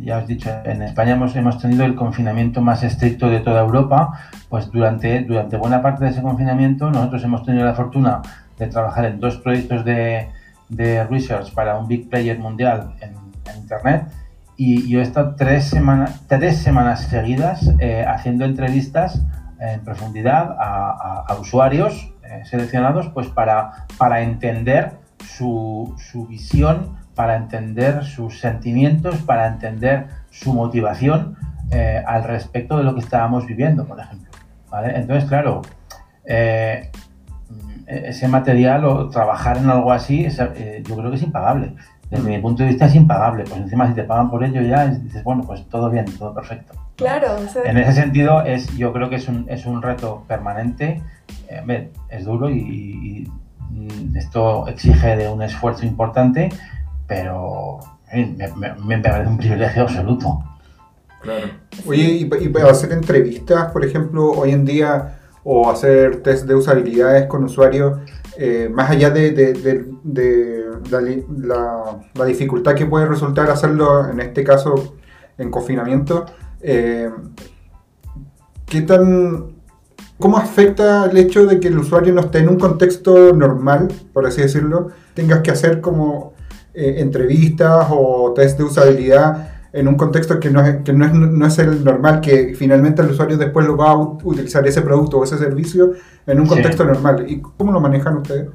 [0.00, 3.60] ya os he dicho, en España hemos, hemos tenido el confinamiento más estricto de toda
[3.60, 8.22] Europa, pues durante, durante buena parte de ese confinamiento nosotros hemos tenido la fortuna
[8.56, 10.28] de trabajar en dos proyectos de,
[10.68, 13.16] de research para un big player mundial en,
[13.56, 14.04] Internet
[14.56, 19.22] y yo he estado tres, semanas tres semanas seguidas eh, haciendo entrevistas
[19.60, 24.92] en profundidad a, usuarios eh, seleccionados pues para, para entender
[25.24, 31.36] su, su, visión, para entender sus sentimientos, para entender su motivación
[31.70, 34.30] eh, al respecto de lo que estábamos viviendo, por ejemplo.
[34.84, 35.62] Entonces, claro,
[36.24, 36.90] eh,
[37.86, 41.74] ese material o trabajar en algo así, yo creo que es impagable.
[42.10, 43.44] Desde mi punto de vista es impagable.
[43.44, 46.74] Pues encima si te pagan por ello ya dices, bueno, pues todo bien, todo perfecto.
[46.98, 47.36] Claro.
[47.64, 51.00] En ese sentido, es, yo creo que es un, es un reto permanente.
[51.48, 53.30] Eh, es duro y,
[54.14, 56.48] esto exige de un esfuerzo importante,
[57.06, 57.78] pero
[58.12, 60.42] me, me, parece un privilegio absoluto.
[61.20, 61.46] Claro.
[61.86, 67.26] Oye, y, y hacer entrevistas, por ejemplo, hoy en día, o hacer test de usabilidades
[67.26, 68.00] con usuarios,
[68.36, 69.52] eh, más allá de, de,
[70.02, 74.96] de, la, la, dificultad que puede resultar hacerlo, en este caso,
[75.36, 76.26] en confinamiento,
[76.62, 77.10] eh,
[78.66, 79.58] ¿qué tan
[80.18, 84.26] ¿Cómo afecta el hecho de que el usuario no esté en un contexto normal, por
[84.26, 84.88] así decirlo?
[85.14, 86.34] Tengas que hacer como
[86.74, 91.12] eh, entrevistas o test de usabilidad en un contexto que, no es, que no, es,
[91.12, 95.18] no es el normal, que finalmente el usuario después lo va a utilizar ese producto
[95.18, 95.92] o ese servicio
[96.26, 97.24] en un contexto normal.
[97.28, 98.48] ¿Y cómo lo manejan ustedes?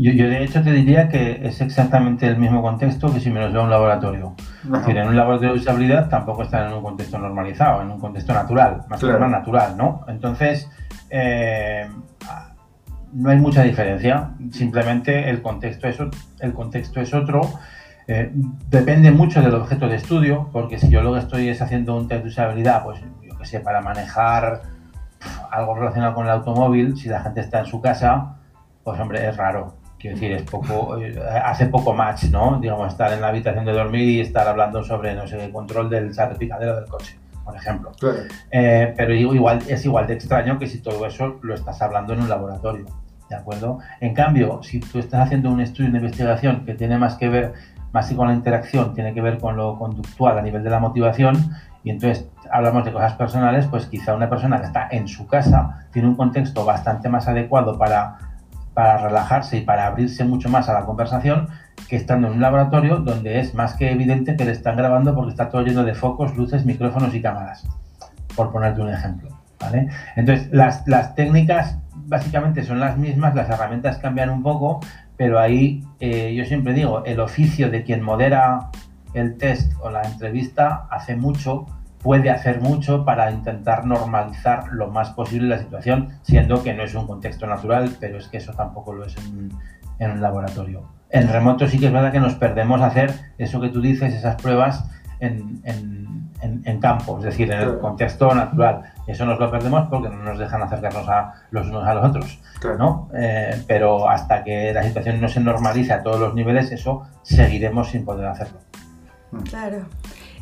[0.00, 3.38] Yo, yo, de hecho te diría que es exactamente el mismo contexto que si me
[3.38, 4.34] los veo en un laboratorio.
[4.64, 8.00] Es decir, en un laboratorio de usabilidad tampoco están en un contexto normalizado, en un
[8.00, 9.28] contexto natural, más claro.
[9.28, 10.06] natural, ¿no?
[10.08, 10.70] Entonces,
[11.10, 11.86] eh,
[13.12, 15.98] no hay mucha diferencia, simplemente el contexto es,
[16.38, 17.42] el contexto es otro.
[18.06, 18.30] Eh,
[18.70, 22.08] depende mucho del objeto de estudio, porque si yo lo que estoy es haciendo un
[22.08, 24.62] test de usabilidad, pues yo que sé, para manejar
[25.50, 28.36] algo relacionado con el automóvil, si la gente está en su casa,
[28.82, 29.79] pues hombre, es raro.
[30.00, 32.58] Quiero decir, es poco, eh, hace poco match, ¿no?
[32.58, 35.90] Digamos, estar en la habitación de dormir y estar hablando sobre, no sé, el control
[35.90, 37.92] del salpicadero del coche por ejemplo.
[37.98, 38.18] Claro.
[38.50, 42.20] Eh, pero igual, es igual de extraño que si todo eso lo estás hablando en
[42.20, 42.86] un laboratorio.
[43.28, 43.78] ¿De acuerdo?
[44.00, 47.52] En cambio, si tú estás haciendo un estudio de investigación que tiene más que ver,
[47.92, 50.80] más que con la interacción, tiene que ver con lo conductual a nivel de la
[50.80, 51.36] motivación,
[51.84, 55.86] y entonces hablamos de cosas personales, pues quizá una persona que está en su casa
[55.92, 58.18] tiene un contexto bastante más adecuado para,
[58.80, 61.48] para relajarse y para abrirse mucho más a la conversación
[61.86, 65.32] que estando en un laboratorio donde es más que evidente que le están grabando porque
[65.32, 67.68] está todo lleno de focos, luces, micrófonos y cámaras,
[68.34, 69.28] por ponerte un ejemplo.
[69.60, 69.90] ¿vale?
[70.16, 74.80] Entonces, las, las técnicas básicamente son las mismas, las herramientas cambian un poco,
[75.18, 78.70] pero ahí eh, yo siempre digo, el oficio de quien modera
[79.12, 81.66] el test o la entrevista hace mucho,
[82.02, 86.94] puede hacer mucho para intentar normalizar lo más posible la situación, siendo que no es
[86.94, 89.50] un contexto natural, pero es que eso tampoco lo es en,
[89.98, 90.82] en un laboratorio.
[91.10, 94.40] En remoto sí que es verdad que nos perdemos hacer eso que tú dices, esas
[94.40, 94.84] pruebas
[95.18, 96.00] en, en,
[96.64, 98.82] en campo, es decir, en el contexto natural.
[99.06, 102.40] Eso nos lo perdemos porque no nos dejan acercarnos a los unos a los otros.
[102.78, 103.08] ¿no?
[103.14, 107.90] Eh, pero hasta que la situación no se normalice a todos los niveles, eso seguiremos
[107.90, 108.60] sin poder hacerlo.
[109.48, 109.84] Claro.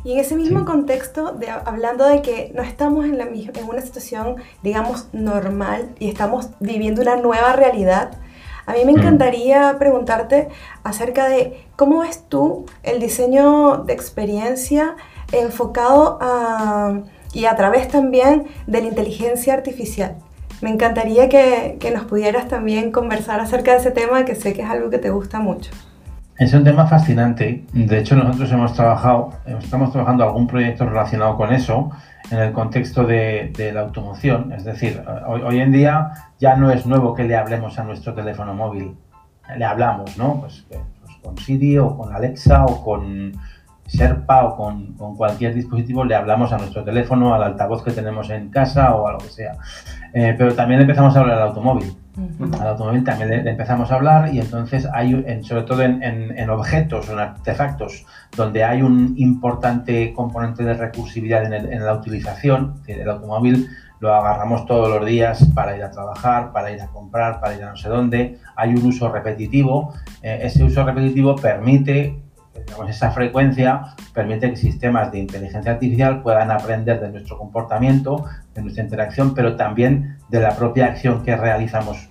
[0.03, 0.65] Y en ese mismo sí.
[0.65, 6.09] contexto, de, hablando de que no estamos en, la, en una situación, digamos, normal y
[6.09, 8.11] estamos viviendo una nueva realidad,
[8.69, 10.47] a mí me encantaría preguntarte
[10.83, 14.95] acerca de cómo ves tú el diseño de experiencia
[15.31, 17.01] enfocado a,
[17.33, 20.17] y a través también de la inteligencia artificial.
[20.61, 24.61] Me encantaría que, que, nos pudieras también conversar acerca de ese tema, que sé que
[24.61, 25.71] es algo que te gusta mucho.
[26.39, 27.65] Es un tema fascinante.
[27.73, 31.91] De hecho, nosotros hemos trabajado, estamos trabajando algún proyecto relacionado con eso
[32.31, 34.53] en el contexto de, la automoción.
[34.53, 38.13] Es decir, hoy, hoy, en día ya no es nuevo que le hablemos a nuestro
[38.13, 38.95] teléfono móvil.
[39.57, 40.39] Le hablamos, ¿no?
[40.39, 43.33] Pues, pues con Siri o con Alexa o con
[43.89, 48.29] Sherpa o con, con, cualquier dispositivo le hablamos a nuestro teléfono, al altavoz que tenemos
[48.29, 49.53] en casa o a lo que sea.
[50.13, 51.93] Eh, pero también empezamos a hablar al automóvil.
[52.17, 52.61] Uh -huh.
[52.61, 56.03] Al automóvil también le, le, empezamos a hablar y entonces hay, en, sobre todo en,
[56.03, 61.73] en, en, objetos o en artefactos, donde hay un importante componente de recursividad en, el,
[61.73, 66.51] en la utilización, que el automóvil lo agarramos todos los días para ir a trabajar,
[66.51, 68.39] para ir a comprar, para ir a no sé dónde.
[68.55, 69.93] Hay un uso repetitivo.
[70.21, 72.17] Eh, ese uso repetitivo permite
[72.65, 78.61] digamos, esa frecuencia permite que sistemas de inteligencia artificial puedan aprender de nuestro comportamiento, de
[78.61, 82.09] nuestra interacción, pero también de la propia acción que realizamos.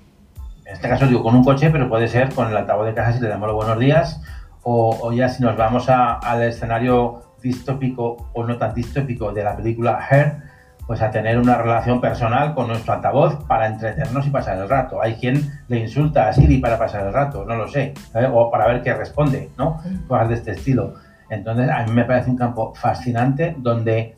[0.65, 3.13] En este caso digo con un coche, pero puede ser con el altavoz de casa
[3.13, 4.21] si le damos los buenos días,
[4.63, 9.57] o, ya si nos vamos a, al escenario distópico o no tan distópico de la
[9.57, 10.48] película Her,
[10.89, 15.03] pues a tener una relación personal con nuestro altavoz para entretenernos y pasar el rato.
[15.03, 18.31] Hay quien le insulta a Siri para pasar el rato, no lo sé, ¿sabes?
[18.33, 19.83] o para ver qué responde, ¿no?
[20.09, 20.95] Cosas de este estilo.
[21.29, 24.17] Entonces, a mí me parece un campo fascinante donde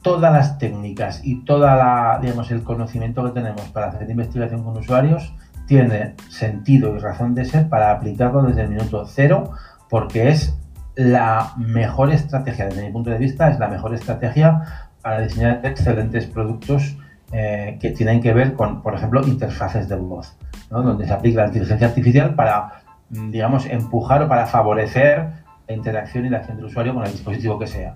[0.00, 4.76] todas las técnicas y toda la, digamos, el conocimiento que tenemos para hacer investigación con
[4.76, 5.34] usuarios
[5.66, 9.50] tiene sentido y razón de ser para aplicarlo desde el minuto cero,
[9.90, 10.56] porque es
[10.94, 16.26] la mejor estrategia, desde mi punto de vista, es la mejor estrategia para diseñar excelentes
[16.26, 16.96] productos
[17.30, 20.36] eh, que tienen que ver con, por ejemplo, interfaces de voz,
[20.68, 25.28] donde se aplica la inteligencia artificial para, mm, digamos, empujar o para favorecer
[25.68, 27.94] la interacción y la acción del usuario con el dispositivo que sea.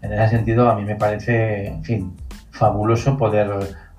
[0.00, 2.16] En ese sentido, a mí me parece, en fin,
[2.52, 3.50] fabuloso poder,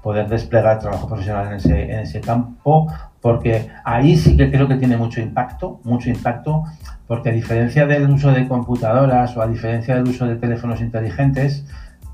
[0.02, 4.78] poder desplegar trabajo profesional en ese, en ese campo, porque ahí sí que creo que
[4.78, 6.64] tiene mucho impacto, mucho impacto,
[7.06, 11.68] porque a diferencia del uso de computadoras o a diferencia del uso de teléfonos inteligentes,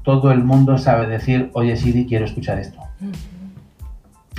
[0.08, 2.80] todo el mundo sabe decir, oye Siri, quiero escuchar esto.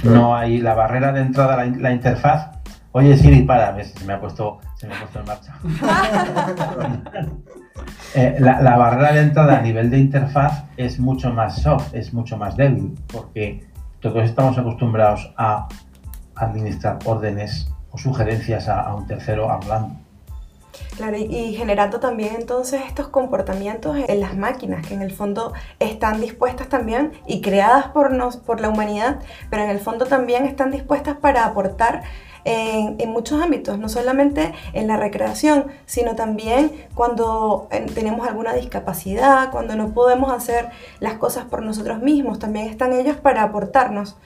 [0.03, 2.53] No hay la barrera de entrada, la, la interfaz.
[2.93, 5.59] Oye Siri, para, se me ha puesto, se me ha puesto en marcha.
[8.15, 12.37] Eh, la, barrera de entrada a nivel de interfaz es mucho más soft, es mucho
[12.37, 13.69] más débil, porque
[14.01, 15.69] todos estamos acostumbrados a
[16.35, 19.95] administrar órdenes o sugerencias a, un tercero hablando.
[20.97, 26.21] Claro, y, generando también entonces estos comportamientos en las máquinas, que en el fondo están
[26.21, 29.21] dispuestas también y creadas por, nos, por la humanidad,
[29.51, 32.03] pero en el fondo también están dispuestas para aportar
[32.45, 39.77] en, muchos ámbitos, no solamente en la recreación, sino también cuando tenemos alguna discapacidad, cuando
[39.77, 40.71] no podemos hacer
[41.01, 44.17] las cosas por nosotros mismos, también están ellos para aportarnos.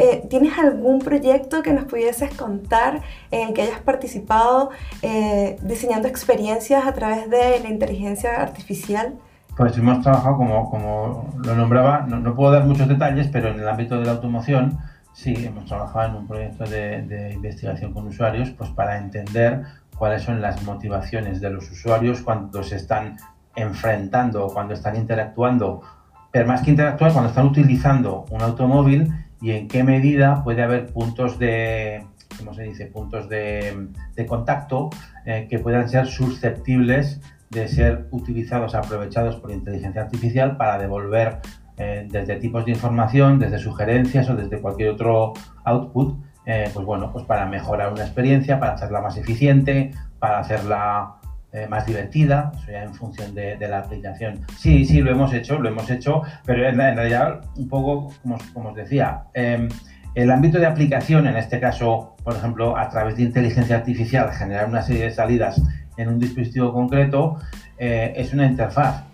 [0.00, 4.70] Eh, ¿Tienes algún proyecto que nos pudieses contar en el que hayas participado
[5.02, 9.14] eh, diseñando experiencias a través de la inteligencia artificial?
[9.56, 13.58] Pues hemos trabajado, como, como lo nombraba, no, no, puedo dar muchos detalles, pero en
[13.58, 14.78] el ámbito de la automoción
[15.18, 19.64] Sí, hemos trabajado en un proyecto de, investigación con usuarios pues para entender
[19.96, 23.16] cuáles son las motivaciones de los usuarios cuando se están
[23.56, 25.82] enfrentando o cuando están interactuando,
[26.30, 30.86] pero más que interactuar, cuando están utilizando un automóvil y en qué medida puede haber
[30.86, 32.04] puntos de,
[32.38, 33.88] ¿cómo se dice?, puntos de,
[34.26, 34.90] contacto
[35.24, 37.20] eh, que puedan ser susceptibles
[37.50, 41.38] de ser utilizados, aprovechados por inteligencia artificial para devolver
[41.76, 45.32] eh, desde tipos de información, desde sugerencias o desde cualquier otro
[45.64, 51.17] output, eh, pues bueno, pues para mejorar una experiencia, para hacerla más eficiente, para hacerla
[51.52, 54.40] eh, más divertida, eso ya en función de, la aplicación.
[54.56, 58.12] Sí, sí, lo hemos hecho, lo hemos hecho, pero en, realidad, un poco,
[58.52, 59.68] como, os decía, em,
[60.14, 64.68] el ámbito de aplicación, en este caso, por ejemplo, a través de inteligencia artificial, generar
[64.68, 65.60] una serie de salidas
[65.96, 67.38] en un dispositivo concreto,
[67.78, 69.04] es una interfaz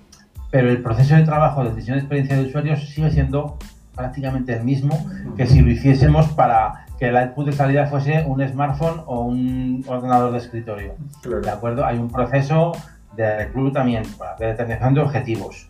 [0.55, 3.59] pero el proceso de trabajo de decisión de experiencia de usuarios sigue siendo
[3.95, 4.99] prácticamente el mismo
[5.37, 9.85] que si lo hiciésemos para que el output de salida fuese un smartphone o un
[9.87, 10.95] ordenador de escritorio.
[11.25, 11.85] ¿De acuerdo?
[11.85, 12.73] Hay un proceso
[13.17, 15.69] de reclutamiento, de determinación de objetivos,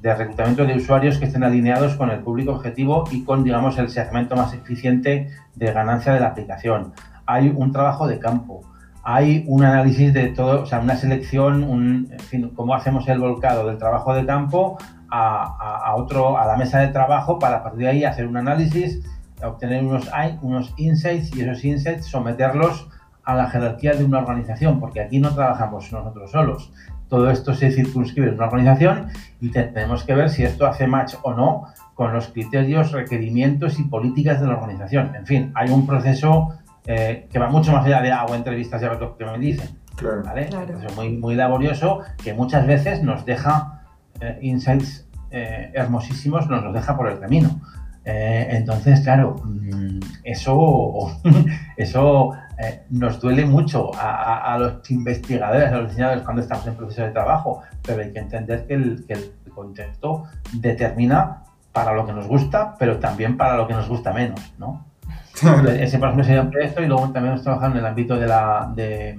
[0.00, 3.88] de reclutamiento de usuarios que estén alineados con el público objetivo y con, digamos, el
[3.88, 6.92] segmento más eficiente de ganancia de la aplicación.
[7.26, 8.60] Hay un trabajo de campo,
[9.02, 13.18] hay un análisis de todo, o sea, una selección, un, en fin, cómo hacemos el
[13.18, 14.78] volcado del trabajo de campo
[15.16, 19.00] a, otro, a la mesa de trabajo para a partir de ahí hacer un análisis,
[19.42, 20.10] obtener unos,
[20.42, 22.88] unos insights y esos insights someterlos
[23.24, 26.72] a la jerarquía de una organización, porque aquí no trabajamos nosotros solos.
[27.08, 29.08] Todo esto se circunscribe en una organización
[29.40, 33.84] y tenemos que ver si esto hace match o no con los criterios, requerimientos y
[33.84, 35.14] políticas de la organización.
[35.14, 36.48] En fin, hay un proceso
[36.86, 39.38] eh, que va mucho más allá de hago entrevistas y a ver lo que me
[39.38, 39.78] dicen.
[39.96, 40.22] Claro.
[40.24, 40.48] ¿vale?
[40.84, 43.82] Es muy, muy laborioso que muchas veces nos deja
[44.20, 45.03] eh, insights
[45.34, 47.60] eh, hermosísimos, nos los deja por el camino.
[48.04, 51.20] entonces, claro, mm, eso,
[51.76, 52.32] eso
[52.90, 57.62] nos duele mucho a, los investigadores, a los diseñadores cuando estamos en proceso de trabajo,
[57.82, 62.76] pero hay que entender que el, que el contexto determina para lo que nos gusta,
[62.78, 64.86] pero también para lo que nos gusta menos, ¿no?
[65.68, 68.26] Ese, por ejemplo, sería un proyecto y luego también hemos trabajado en el ámbito de,
[68.28, 69.18] la, de,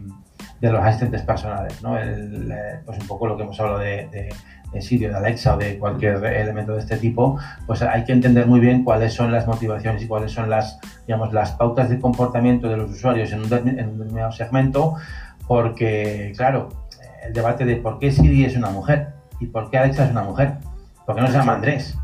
[0.61, 1.99] los asistentes personales, ¿no?
[1.99, 4.33] Eh, pues un poco lo que hemos hablado de, de,
[4.75, 8.45] de, Siri, de Alexa o de cualquier elemento de este tipo, pues hay que entender
[8.45, 12.69] muy bien cuáles son las motivaciones y cuáles son las, digamos, las pautas de comportamiento
[12.69, 14.95] de los usuarios en un, en un determinado segmento,
[15.47, 16.69] porque, claro,
[17.25, 20.23] el debate de por qué Siri es una mujer y por qué Alexa es una
[20.23, 20.57] mujer,
[21.05, 21.97] ¿por qué no se llama Andrés?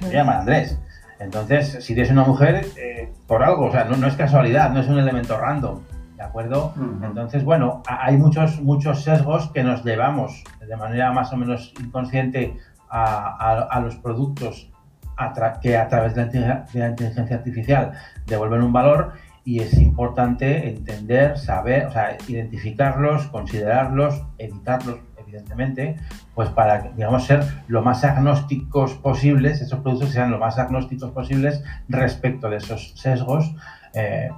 [0.00, 0.78] Se llama Andrés.
[1.20, 4.88] Entonces, si eres una mujer, eh, por algo, o sea, no, es casualidad, no es
[4.88, 5.80] un elemento random,
[6.20, 6.74] ¿de acuerdo?
[7.02, 12.58] Entonces, bueno, hay muchos, muchos sesgos que nos llevamos de manera más o menos inconsciente
[12.90, 14.70] a, los productos
[15.62, 16.40] que a través de
[16.74, 17.92] la, inteligencia artificial
[18.26, 19.14] devuelven un valor
[19.46, 25.96] y es importante entender, saber, o sea, identificarlos, considerarlos, evitarlos evidentemente,
[26.34, 31.64] pues para, digamos, ser lo más agnósticos posibles, esos productos sean lo más agnósticos posibles
[31.88, 33.54] respecto de esos sesgos,
[33.94, 34.28] eh,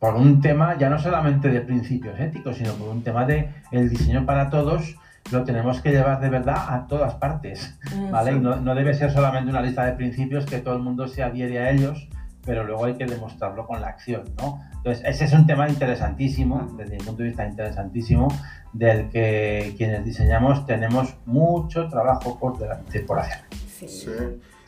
[0.00, 3.88] por un tema ya no solamente de principios éticos, sino por un tema de el
[3.88, 4.96] diseño para todos,
[5.30, 7.78] lo tenemos que llevar de verdad a todas partes,
[8.10, 8.32] ¿vale?
[8.32, 11.22] Y no, no, debe ser solamente una lista de principios que todo el mundo se
[11.22, 12.08] adhiere a ellos,
[12.44, 14.62] pero luego hay que demostrarlo con la acción, ¿no?
[14.76, 18.28] Entonces, ese es un tema interesantísimo, desde mi punto de vista interesantísimo,
[18.72, 23.40] del que quienes diseñamos tenemos mucho trabajo por delante por hacer.
[23.86, 24.10] Sí.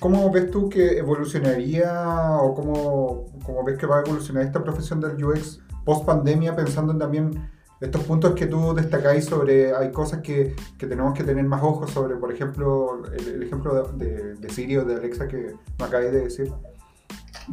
[0.03, 5.01] ¿Cómo ves tú que evolucionaría o cómo, cómo, ves que va a evolucionar esta profesión
[5.01, 7.49] del UX post pandemia, pensando en también
[7.81, 11.93] estos puntos que tú destacáis sobre, hay cosas que, que tenemos que tener más ojos
[11.93, 16.23] sobre, por ejemplo, el, ejemplo de, de, Siri o de Alexa que me acabáis de
[16.23, 16.53] decir?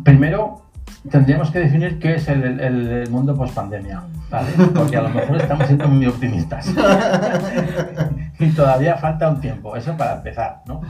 [0.04, 0.64] Primero,
[1.12, 4.50] tendríamos que definir qué es el, el, mundo post pandemia, ¿vale?
[4.74, 6.68] Porque a lo mejor estamos siendo muy optimistas.
[8.40, 10.82] y todavía falta un tiempo, eso para empezar, ¿no?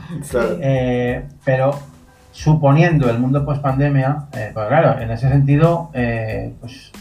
[0.60, 1.72] Eh, pero
[2.30, 6.92] suponiendo el mundo post pandemia, eh, pues claro, en ese sentido, eh, pues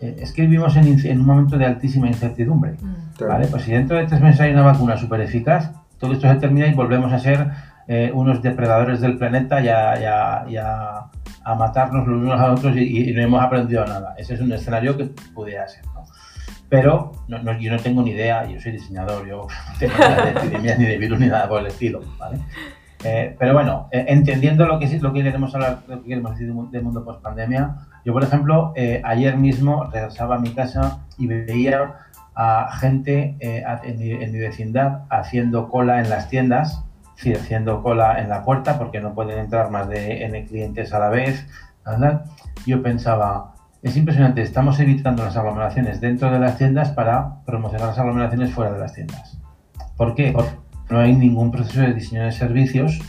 [0.00, 3.28] es que vivimos en, un momento de altísima incertidumbre, mm.
[3.28, 3.48] ¿vale?
[3.48, 6.68] Pues si dentro de tres meses hay una vacuna súper eficaz, todo esto se termina
[6.68, 7.50] y volvemos a ser
[8.12, 10.44] unos depredadores del planeta y a,
[11.42, 14.14] a, matarnos los unos a los otros y, no hemos aprendido nada.
[14.16, 15.97] Ese es un escenario que pudiera ser, ¿no?
[16.68, 20.30] Pero no, yo no tengo ni idea, yo soy diseñador, yo no tengo nada de
[20.30, 22.38] epidemias, ni de virus, ni nada por el estilo, ¿vale?
[23.04, 26.52] Eh, pero bueno, eh, entendiendo lo que, lo que queremos hablar, lo que queremos decir
[26.52, 31.26] del mundo post pandemia, yo por ejemplo, eh, ayer mismo regresaba a mi casa y
[31.26, 31.94] veía
[32.34, 36.84] a gente en, mi, vecindad haciendo cola en las tiendas,
[37.16, 41.00] sí, haciendo cola en la puerta porque no pueden entrar más de N clientes a
[41.00, 41.46] la vez,
[41.84, 42.26] ¿verdad?
[42.64, 47.98] Yo pensaba, es impresionante, estamos evitando las aglomeraciones dentro de las tiendas para promocionar las
[47.98, 49.38] aglomeraciones fuera de las tiendas.
[49.96, 50.32] ¿Por qué?
[50.32, 50.50] Porque
[50.90, 53.00] no hay ningún proceso de diseño de servicios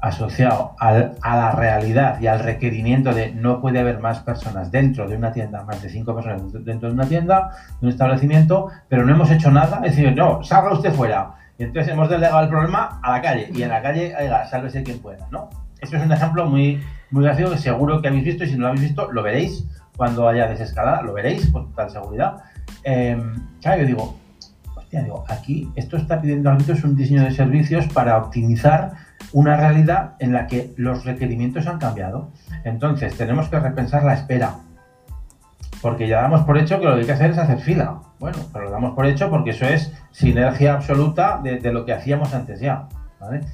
[0.00, 0.92] asociado a
[1.36, 5.64] la realidad y al requerimiento de no puede haber más personas dentro de una tienda,
[5.64, 9.50] más de cinco personas dentro de una tienda, de un establecimiento, pero no hemos hecho
[9.50, 11.34] nada, es decir, no, salga usted fuera.
[11.58, 14.84] Y entonces hemos delegado el problema a la calle y en la calle, oiga, sálvese
[14.84, 15.50] quien pueda, ¿no?
[15.80, 16.80] Esto es un ejemplo muy,
[17.10, 19.66] muy gracioso que seguro que habéis visto y si no lo habéis visto, lo veréis
[19.98, 22.36] cuando haya desescalada, lo veréis con total seguridad.
[22.84, 23.20] Eh,
[23.60, 24.16] yo digo,
[24.76, 28.92] hostia, digo, aquí esto está pidiendo es un diseño de servicios para optimizar
[29.32, 32.30] una realidad en la que los requerimientos han cambiado.
[32.62, 34.54] Entonces, tenemos que repensar la espera.
[35.82, 37.98] Porque ya damos por hecho que lo que hay que hacer es hacer fila.
[38.20, 42.34] Bueno, pero lo damos por hecho porque eso es sinergia absoluta de, lo que hacíamos
[42.34, 42.88] antes ya.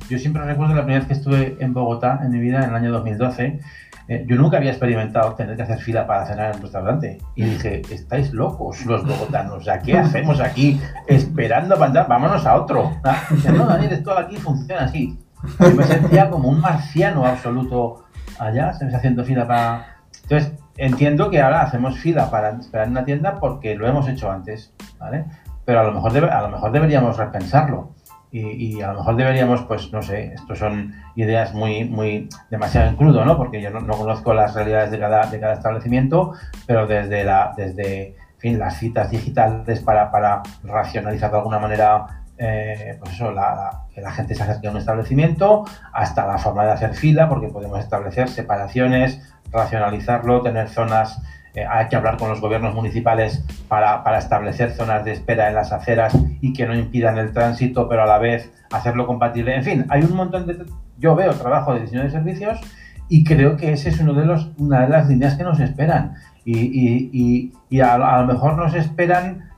[0.08, 2.76] Yo siempre recuerdo la primera vez que estuve en Bogotá en mi vida, en el
[2.76, 3.60] año 2012,
[4.06, 7.18] eh, yo nunca había experimentado tener que hacer fila para cenar en un restaurante.
[7.34, 12.08] Y dije, estáis locos los bogotanos, ¿ya qué hacemos aquí esperando para andar?
[12.08, 12.92] Vámonos a otro.
[13.04, 13.22] Ah,
[13.56, 15.18] no, Daniel, esto aquí funciona así.
[15.58, 18.04] Yo me sentía como un marciano absoluto
[18.38, 19.96] allá, se me haciendo fila para...
[20.22, 24.30] Entonces, entiendo que ahora hacemos fila para esperar en una tienda porque lo hemos hecho
[24.30, 25.24] antes, ¿vale?
[25.64, 27.93] Pero a lo mejor, a lo mejor deberíamos repensarlo
[28.37, 32.97] y, a lo mejor deberíamos, pues no sé, esto son ideas muy, muy demasiado en
[32.97, 33.37] crudo, ¿no?
[33.37, 36.32] Porque yo no, conozco las realidades de cada, de cada establecimiento,
[36.66, 42.97] pero desde la, desde, fin, las citas digitales para, para racionalizar de alguna manera eh,
[42.99, 46.72] pues eso, la, que la gente se acerque a un establecimiento, hasta la forma de
[46.72, 49.22] hacer fila, porque podemos establecer separaciones,
[49.53, 51.22] racionalizarlo, tener zonas
[51.55, 55.55] eh, hay que hablar con los gobiernos municipales para, para, establecer zonas de espera en
[55.55, 59.55] las aceras y que no impidan el tránsito, pero a la vez hacerlo compatible.
[59.55, 60.64] En fin, hay un montón de...
[60.98, 62.61] Yo veo trabajo de diseño de servicios
[63.09, 66.14] y creo que ese es uno de los, una de las líneas que nos esperan.
[66.44, 69.50] Y, y, y, a, a, lo mejor nos esperan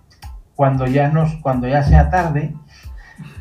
[0.54, 2.54] cuando ya, nos, cuando ya sea tarde,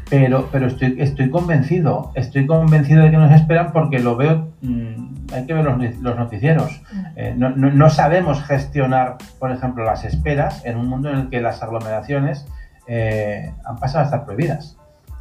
[0.10, 4.50] pero, pero estoy, estoy convencido, estoy convencido de que nos esperan porque lo veo...
[4.62, 6.82] Mm, hay que ver los, noticieros.
[6.92, 7.06] Mm.
[7.16, 11.62] Eh, no, sabemos gestionar, por ejemplo, las esperas en un mundo en el que las
[11.64, 12.46] aglomeraciones
[12.88, 14.78] eh, han pasado a estar prohibidas.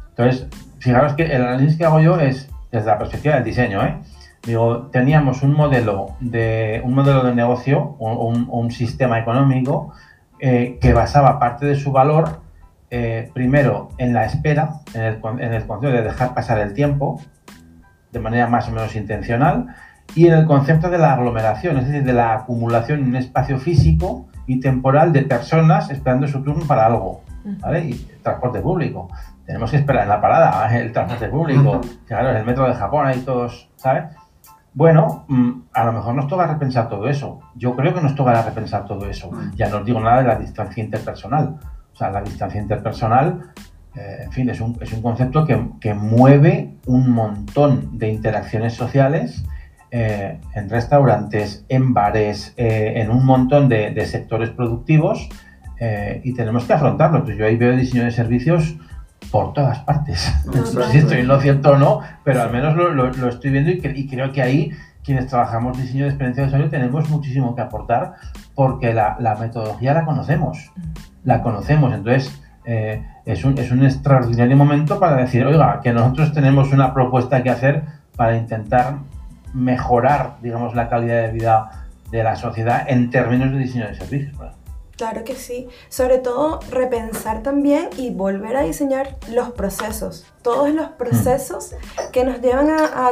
[0.09, 0.47] Entonces,
[0.79, 3.83] fijaros que el análisis que hago yo es desde la perspectiva del diseño.
[3.83, 3.97] ¿eh?
[4.43, 9.93] Digo, teníamos un modelo de, un modelo de negocio, un, un sistema económico
[10.37, 12.41] que basaba parte de su valor
[13.33, 17.21] primero en la espera, en el, en el concepto de dejar pasar el tiempo,
[18.11, 19.75] de manera más o menos intencional,
[20.13, 23.57] y en el concepto de la aglomeración, es decir, de la acumulación en un espacio
[23.57, 27.23] físico y temporal de personas esperando su turno para algo,
[27.59, 27.85] ¿vale?
[27.85, 29.09] Y transporte público.
[29.45, 33.07] Tenemos que esperar en la parada el transporte público, claro, en el metro de Japón
[33.07, 34.05] hay todos, ¿sabes?
[34.73, 37.39] Bueno, mm, a lo mejor nos toca repensar todo eso.
[37.55, 39.31] Yo creo que nos toca repensar todo eso.
[39.55, 41.55] Ya no os digo nada de la distancia interpersonal.
[41.95, 43.53] O sea, la distancia interpersonal,
[43.95, 48.73] eh, en fin, es un, es un concepto que, que, mueve un montón de interacciones
[48.73, 49.45] sociales
[49.91, 55.29] eh, en restaurantes, en bares, eh, en un montón de, sectores productivos
[56.23, 57.17] y tenemos que afrontarlo.
[57.17, 58.75] Entonces yo ahí veo diseño de servicios
[59.31, 60.33] por todas partes.
[60.45, 63.71] No sé si estoy en lo cierto o no, pero al menos lo, estoy viendo
[63.71, 64.71] y, creo que ahí
[65.05, 68.15] quienes trabajamos diseño de experiencia de usuario tenemos muchísimo que aportar
[68.55, 70.71] porque la, metodología la conocemos,
[71.23, 71.93] la conocemos.
[71.93, 77.43] Entonces es, un, es un extraordinario momento para decir, oiga, que nosotros tenemos una propuesta
[77.43, 77.83] que hacer
[78.15, 78.95] para intentar
[79.53, 81.69] mejorar, digamos, la calidad de vida
[82.11, 84.54] de la sociedad en términos de diseño de servicios.
[84.97, 85.67] Claro que sí.
[85.89, 90.25] Sobre todo repensar también y volver a diseñar los procesos.
[90.41, 91.75] Todos los procesos
[92.13, 93.11] que nos llevan a,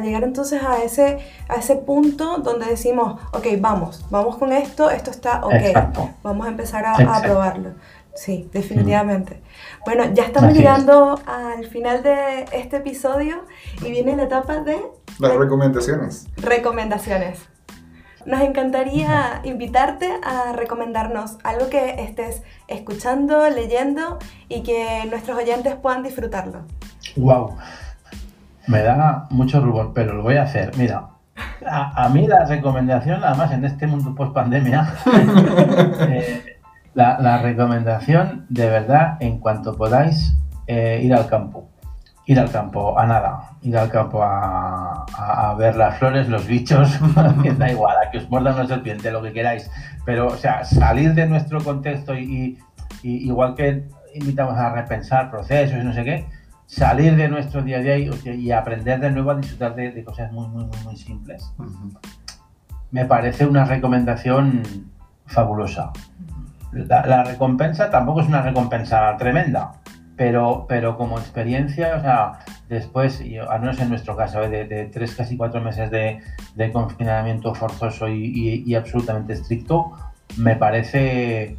[0.00, 1.18] llegar entonces a ese,
[1.48, 6.50] a ese punto donde decimos, ok, vamos, vamos con esto, esto está ok, vamos a
[6.50, 7.70] empezar a, probarlo.
[8.14, 9.42] Sí, definitivamente.
[9.84, 13.44] Bueno, ya estamos llegando al final de este episodio
[13.82, 14.80] y viene la etapa de...
[15.18, 16.26] Las recomendaciones.
[16.36, 17.53] Recomendaciones.
[18.26, 24.18] Nos encantaría invitarte a recomendarnos algo que estés escuchando, leyendo
[24.48, 26.62] y que nuestros oyentes puedan disfrutarlo.
[27.16, 27.56] ¡Wow!
[28.66, 30.70] Me da mucho rubor, pero lo voy a hacer.
[30.78, 31.08] Mira,
[31.66, 34.94] a, mí la recomendación, además en este mundo post pandemia,
[36.08, 36.56] eh,
[36.94, 40.34] la, recomendación de verdad, en cuanto podáis,
[40.66, 41.68] eh, ir al campo.
[42.26, 43.50] Ir al campo, a nada.
[43.62, 46.98] Ir al campo a, ver las flores, los bichos,
[47.58, 49.70] da igual, a que os muerda una serpiente, lo que queráis.
[50.04, 52.58] Pero, o sea, salir de nuestro contexto y,
[53.02, 56.26] igual que invitamos a repensar procesos y no sé qué,
[56.66, 60.48] salir de nuestro día a día y, aprender de nuevo a disfrutar de, cosas muy,
[60.48, 61.52] muy, muy simples.
[62.90, 64.62] Me parece una recomendación
[65.26, 65.92] fabulosa.
[66.72, 69.72] La, recompensa tampoco es una recompensa tremenda,
[70.16, 72.38] pero, pero como experiencia, o sea,
[72.68, 74.66] después, al menos en nuestro caso, ¿eh?
[74.66, 76.20] de, tres, casi cuatro meses de,
[76.72, 79.92] confinamiento forzoso y, absolutamente estricto,
[80.36, 81.56] me parece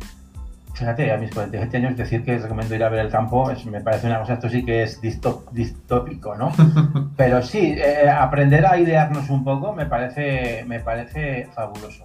[0.74, 4.08] fíjate, a mis 47 años decir que recomiendo ir a ver el campo me parece
[4.08, 6.52] una cosa, esto sí que es distópico, ¿no?
[7.16, 12.04] Pero sí, eh, aprender a idearnos un poco me parece, me parece fabuloso.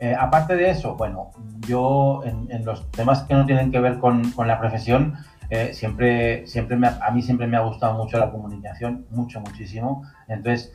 [0.00, 1.30] Eh, aparte de eso, bueno,
[1.60, 5.14] yo en, los temas que no tienen que ver con, con la profesión,
[5.52, 10.02] eh, siempre, siempre a mí siempre me ha gustado mucho la comunicación, mucho, muchísimo.
[10.28, 10.72] Entonces,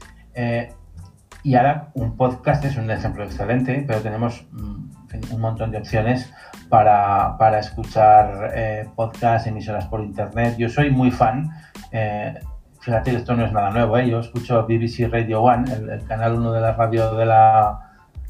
[1.48, 6.30] y ahora un podcast es un ejemplo excelente, pero tenemos mm, un montón de opciones
[6.68, 10.56] para, para escuchar eh, podcasts, emisoras por internet.
[10.58, 11.50] Yo soy muy fan.
[11.94, 12.34] Eh,
[12.82, 13.98] fíjate, esto no es nada nuevo.
[13.98, 14.10] ¿eh?
[14.10, 17.87] Yo escucho BBC Radio One, el, canal 1 de la radio de la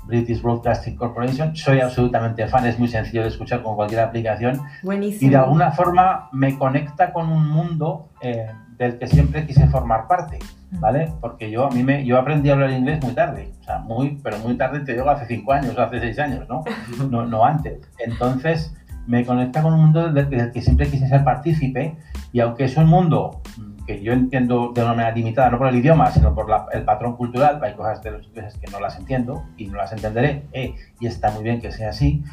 [0.08, 1.56] British Broadcasting Corporation.
[1.56, 4.62] Soy absolutamente fan, es muy sencillo de escuchar con cualquier aplicación.
[4.82, 5.28] Buenísimo.
[5.28, 10.08] Y de alguna forma me conecta con un mundo eh, del que siempre quise formar
[10.08, 10.40] parte.
[10.72, 11.12] ¿vale?
[11.22, 14.20] Porque yo a mí me, yo aprendí a hablar inglés muy tarde, o sea, muy,
[14.24, 16.64] pero muy tarde te digo hace cinco años, hace seis años, ¿no?
[17.10, 17.80] No, no antes.
[18.00, 18.74] Entonces
[19.06, 21.96] me conecta con un mundo del que, siempre quise ser partícipe
[22.34, 23.42] y aunque es un mundo
[23.88, 27.16] que yo entiendo de una manera limitada, no por el idioma, sino por el patrón
[27.16, 30.76] cultural, hay cosas de los ingleses que no las entiendo y no las entenderé, eh,
[31.00, 32.24] y está muy bien que sea así,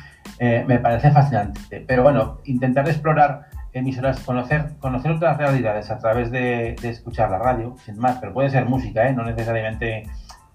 [0.40, 1.84] eh, me parece fascinante.
[1.86, 7.76] Pero bueno, intentar explorar emisoras, conocer, conocer otras realidades a través de, escuchar la radio,
[7.84, 9.12] sin más, pero puede ser música, ¿eh?
[9.12, 10.04] no necesariamente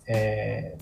[0.05, 0.77] eh,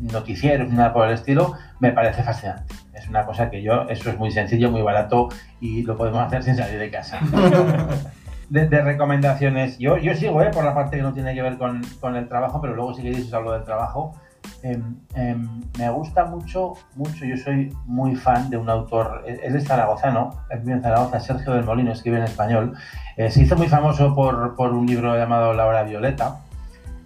[0.00, 2.74] noticieros, nada por el estilo, me parece fascinante.
[2.92, 5.28] Es una cosa que yo, eso es muy sencillo, muy barato
[5.60, 7.20] y lo podemos hacer sin salir de casa.
[8.48, 10.50] de, recomendaciones, yo, yo sigo ¿eh?
[10.52, 13.02] por la parte que no tiene que ver con, con el trabajo, pero luego si
[13.02, 14.14] queréis os hablo del trabajo.
[14.62, 19.66] Em, em, me gusta mucho, mucho, yo soy muy fan de un autor, él es
[19.66, 20.30] zaragozano,
[20.60, 22.74] vive en Zaragoza, Sergio del Molino, escribe en español,
[23.16, 26.40] eh, se hizo muy famoso por, por, un libro llamado La hora violeta,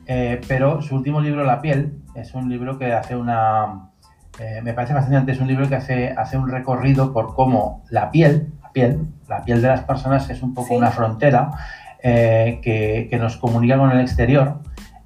[0.06, 3.90] eh, pero su último libro, La piel, es un libro que hace una,
[4.38, 8.10] eh, me parece fascinante, es un libro que hace, hace un recorrido por cómo la
[8.10, 11.50] piel, la piel, la piel de las personas es un poco una frontera
[12.00, 14.60] que, que nos comunica con el exterior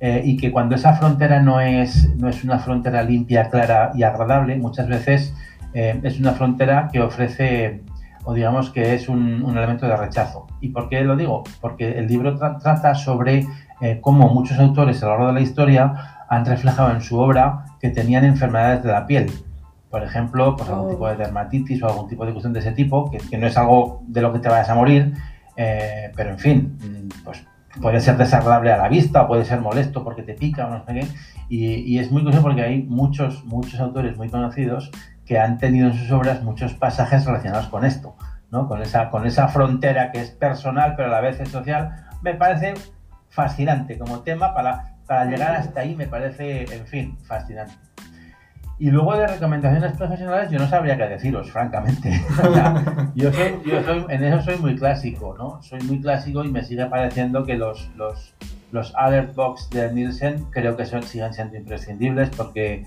[0.05, 4.03] eh, y que cuando esa frontera no es, no es una frontera limpia, clara y
[4.03, 5.33] agradable, muchas veces
[5.75, 7.85] eh, es una frontera que ofrece
[8.25, 10.49] o digamos que es un, un, elemento de rechazo.
[10.61, 11.45] ¿Y por qué lo digo?
[11.61, 13.47] Porque el libro trata sobre
[13.81, 15.95] eh, cómo muchos autores a lo largo de la historia
[16.29, 19.31] han reflejado en su obra que tenían enfermedades de la piel.
[19.93, 21.19] Por ejemplo, pues algún tipo de oh.
[21.19, 24.23] dermatitis o algún tipo de cuestión de ese tipo, que, que no es algo de
[24.23, 25.13] lo que te vayas a morir,
[25.55, 27.45] pero en fin, pues
[27.81, 30.95] puede ser desagradable a la vista, puede ser molesto porque te pica o no sé
[30.95, 31.07] qué.
[31.49, 34.91] Y, es muy curioso porque hay muchos, muchos autores muy conocidos
[35.27, 38.17] que han tenido en sus obras muchos pasajes relacionados con esto,
[38.51, 38.69] ¿no?
[38.69, 42.07] con, esa, con esa frontera que es personal pero a la vez es social.
[42.23, 42.75] Me parece
[43.29, 47.75] fascinante como tema para, para llegar hasta ahí, me parece, en fin, fascinante.
[48.83, 52.21] Y luego de recomendaciones profesionales, yo no sabría qué deciros, francamente.
[53.15, 55.63] yo, soy, yo soy, en eso soy muy clásico, ¿no?
[55.63, 58.35] Soy muy clásico y me sigue pareciendo que los, los,
[58.73, 62.85] los alert box de Nielsen creo que son, siguen siendo imprescindibles porque,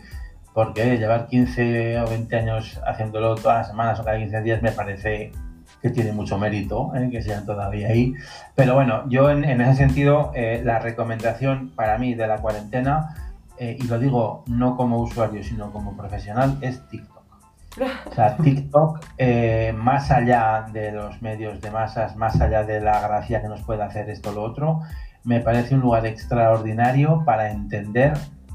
[0.53, 4.73] porque llevar 15 o 20 años haciéndolo todas las semanas o cada 15 días me
[4.73, 5.31] parece
[5.81, 7.07] que tiene mucho mérito ¿eh?
[7.09, 8.13] que sean todavía ahí.
[8.53, 13.15] Pero bueno, yo en, ese sentido, eh, la recomendación para mí de la cuarentena
[13.57, 17.23] eh, y lo digo no como usuario, sino como profesional, es TikTok.
[18.09, 23.01] O sea, TikTok, eh, más allá de los medios de masas, más allá de la
[23.01, 24.81] gracia que nos puede hacer esto o lo otro,
[25.23, 28.13] me parece un lugar extraordinario para entender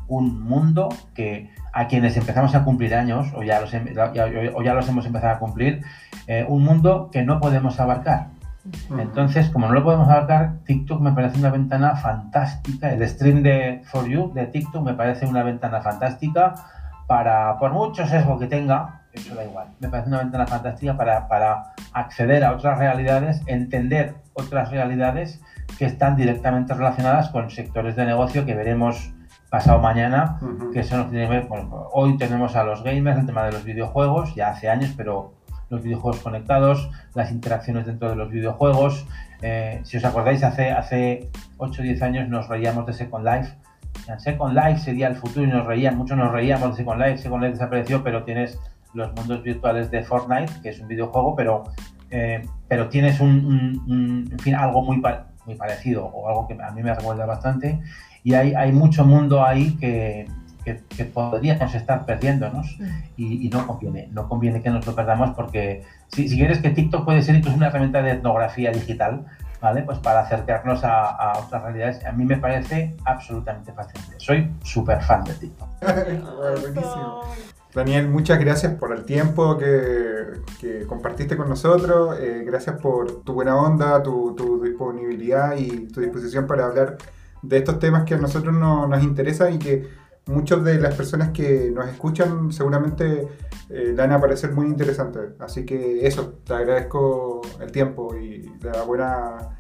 [0.08, 4.88] un mundo que a quienes empezamos a cumplir años, o ya los, o ya los
[4.88, 5.82] hemos empezado a cumplir,
[6.26, 8.28] eh, un mundo que no podemos abarcar.
[8.98, 12.92] Entonces, como no lo podemos abarcar, TikTok me parece una ventana fantástica.
[12.92, 16.54] El stream de For You de TikTok me parece una ventana fantástica
[17.06, 19.68] para, por mucho sesgo que tenga, eso da igual.
[19.80, 25.40] Me parece una ventana fantástica para, para acceder a otras realidades, entender otras realidades
[25.78, 29.12] que están directamente relacionadas con sectores de negocio que veremos
[29.50, 30.38] pasado mañana,
[30.72, 31.48] que nos tiene que
[31.92, 35.34] hoy tenemos a los gamers, el tema de los videojuegos, ya hace años, pero
[35.70, 39.06] los videojuegos conectados, las interacciones dentro de los videojuegos.
[39.40, 43.54] Eh, si os acordáis, hace, hace 8 o 10 años nos reíamos de Second Life.
[44.18, 47.18] Second Life sería el futuro y nos reían, muchos nos reíamos de Second Life.
[47.18, 48.58] Second Life desapareció, pero tienes
[48.92, 51.64] los mundos virtuales de Fortnite, que es un videojuego, pero,
[52.10, 55.00] eh, pero tienes un, en fin, algo muy,
[55.46, 57.80] muy parecido o algo que a mí me recuerda bastante
[58.22, 60.26] y hay, hay mucho mundo ahí que,
[60.64, 62.84] que, podríamos estar perdiéndonos mm.
[63.16, 67.04] y, no conviene, no conviene que nos lo perdamos porque si, si quieres que TikTok
[67.04, 69.26] puede ser incluso una herramienta de etnografía digital,
[69.60, 69.82] ¿vale?
[69.82, 74.14] Pues para acercarnos a, otras realidades, a mí me parece absolutamente fascinante.
[74.18, 75.68] Soy súper fan de TikTok.
[76.60, 77.22] buenísimo.
[77.72, 82.18] Daniel, muchas gracias por el tiempo que, que compartiste con nosotros.
[82.18, 86.96] Eh, gracias por tu buena onda, tu, tu disponibilidad y tu disposición para hablar
[87.42, 89.88] de estos temas que a nosotros no, nos interesan y que
[90.30, 93.28] muchas de las personas que nos escuchan seguramente
[93.68, 95.32] eh, van a parecer muy interesantes.
[95.40, 99.56] Así que eso, te agradezco el tiempo y la buena,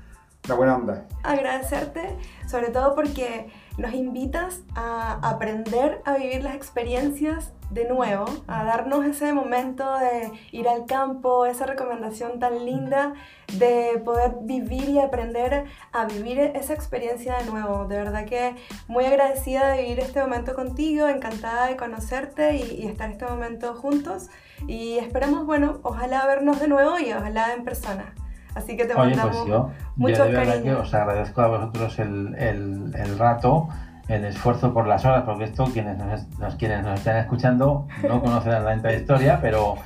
[0.48, 1.06] la buena onda.
[1.22, 2.16] Agradecerte,
[2.48, 9.04] sobre todo porque nos invitas a aprender a vivir las experiencias de nuevo, a darnos
[9.06, 13.14] ese momento de ir al campo, esa recomendación tan linda
[13.58, 17.86] de poder vivir y aprender a vivir esa experiencia de nuevo.
[17.86, 18.56] De verdad que
[18.88, 24.28] muy agradecida de vivir este momento contigo, encantada de conocerte y, estar este momento juntos.
[24.66, 28.14] Y esperamos, bueno, ojalá vernos de nuevo y ojalá en persona.
[28.54, 30.80] Así que te pues mandamos yo, muchos cariños.
[30.80, 33.68] Os agradezco a vosotros el, el, el rato
[34.10, 38.52] el esfuerzo por las horas, porque esto quienes nos, quienes nos están escuchando no conocen
[38.52, 39.76] la de historia, pero,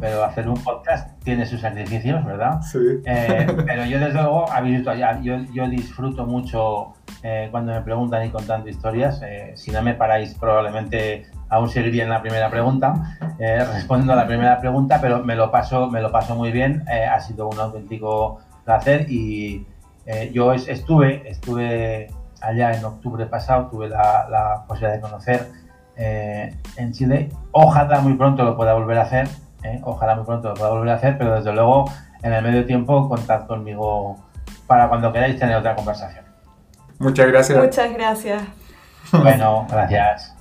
[0.00, 2.60] pero hacer un podcast tiene sus sacrificios, ¿verdad?
[2.60, 2.78] Sí.
[3.04, 4.92] Eh, pero yo desde luego, habéis visto,
[5.22, 9.20] yo, yo disfruto mucho eh, cuando me preguntan y contando historias.
[9.22, 14.26] Eh, si no me paráis, probablemente aún seguiría en la primera pregunta, respondiendo a la
[14.26, 16.84] primera pregunta, pero me lo paso, me lo paso muy bien.
[16.88, 19.66] ha sido un auténtico placer y
[20.32, 22.08] yo estuve, estuve
[22.40, 25.48] allá en octubre pasado tuve la, posibilidad de conocer
[25.96, 27.30] eh, en Chile.
[27.52, 29.28] Ojalá muy pronto lo pueda volver a hacer,
[29.62, 31.90] eh, ojalá muy pronto lo pueda volver a hacer, pero desde luego
[32.22, 34.16] en el medio tiempo contad conmigo
[34.66, 36.24] para cuando queráis tener otra conversación.
[36.98, 37.58] Muchas gracias.
[37.58, 38.42] Muchas gracias.
[39.12, 40.37] Bueno, gracias.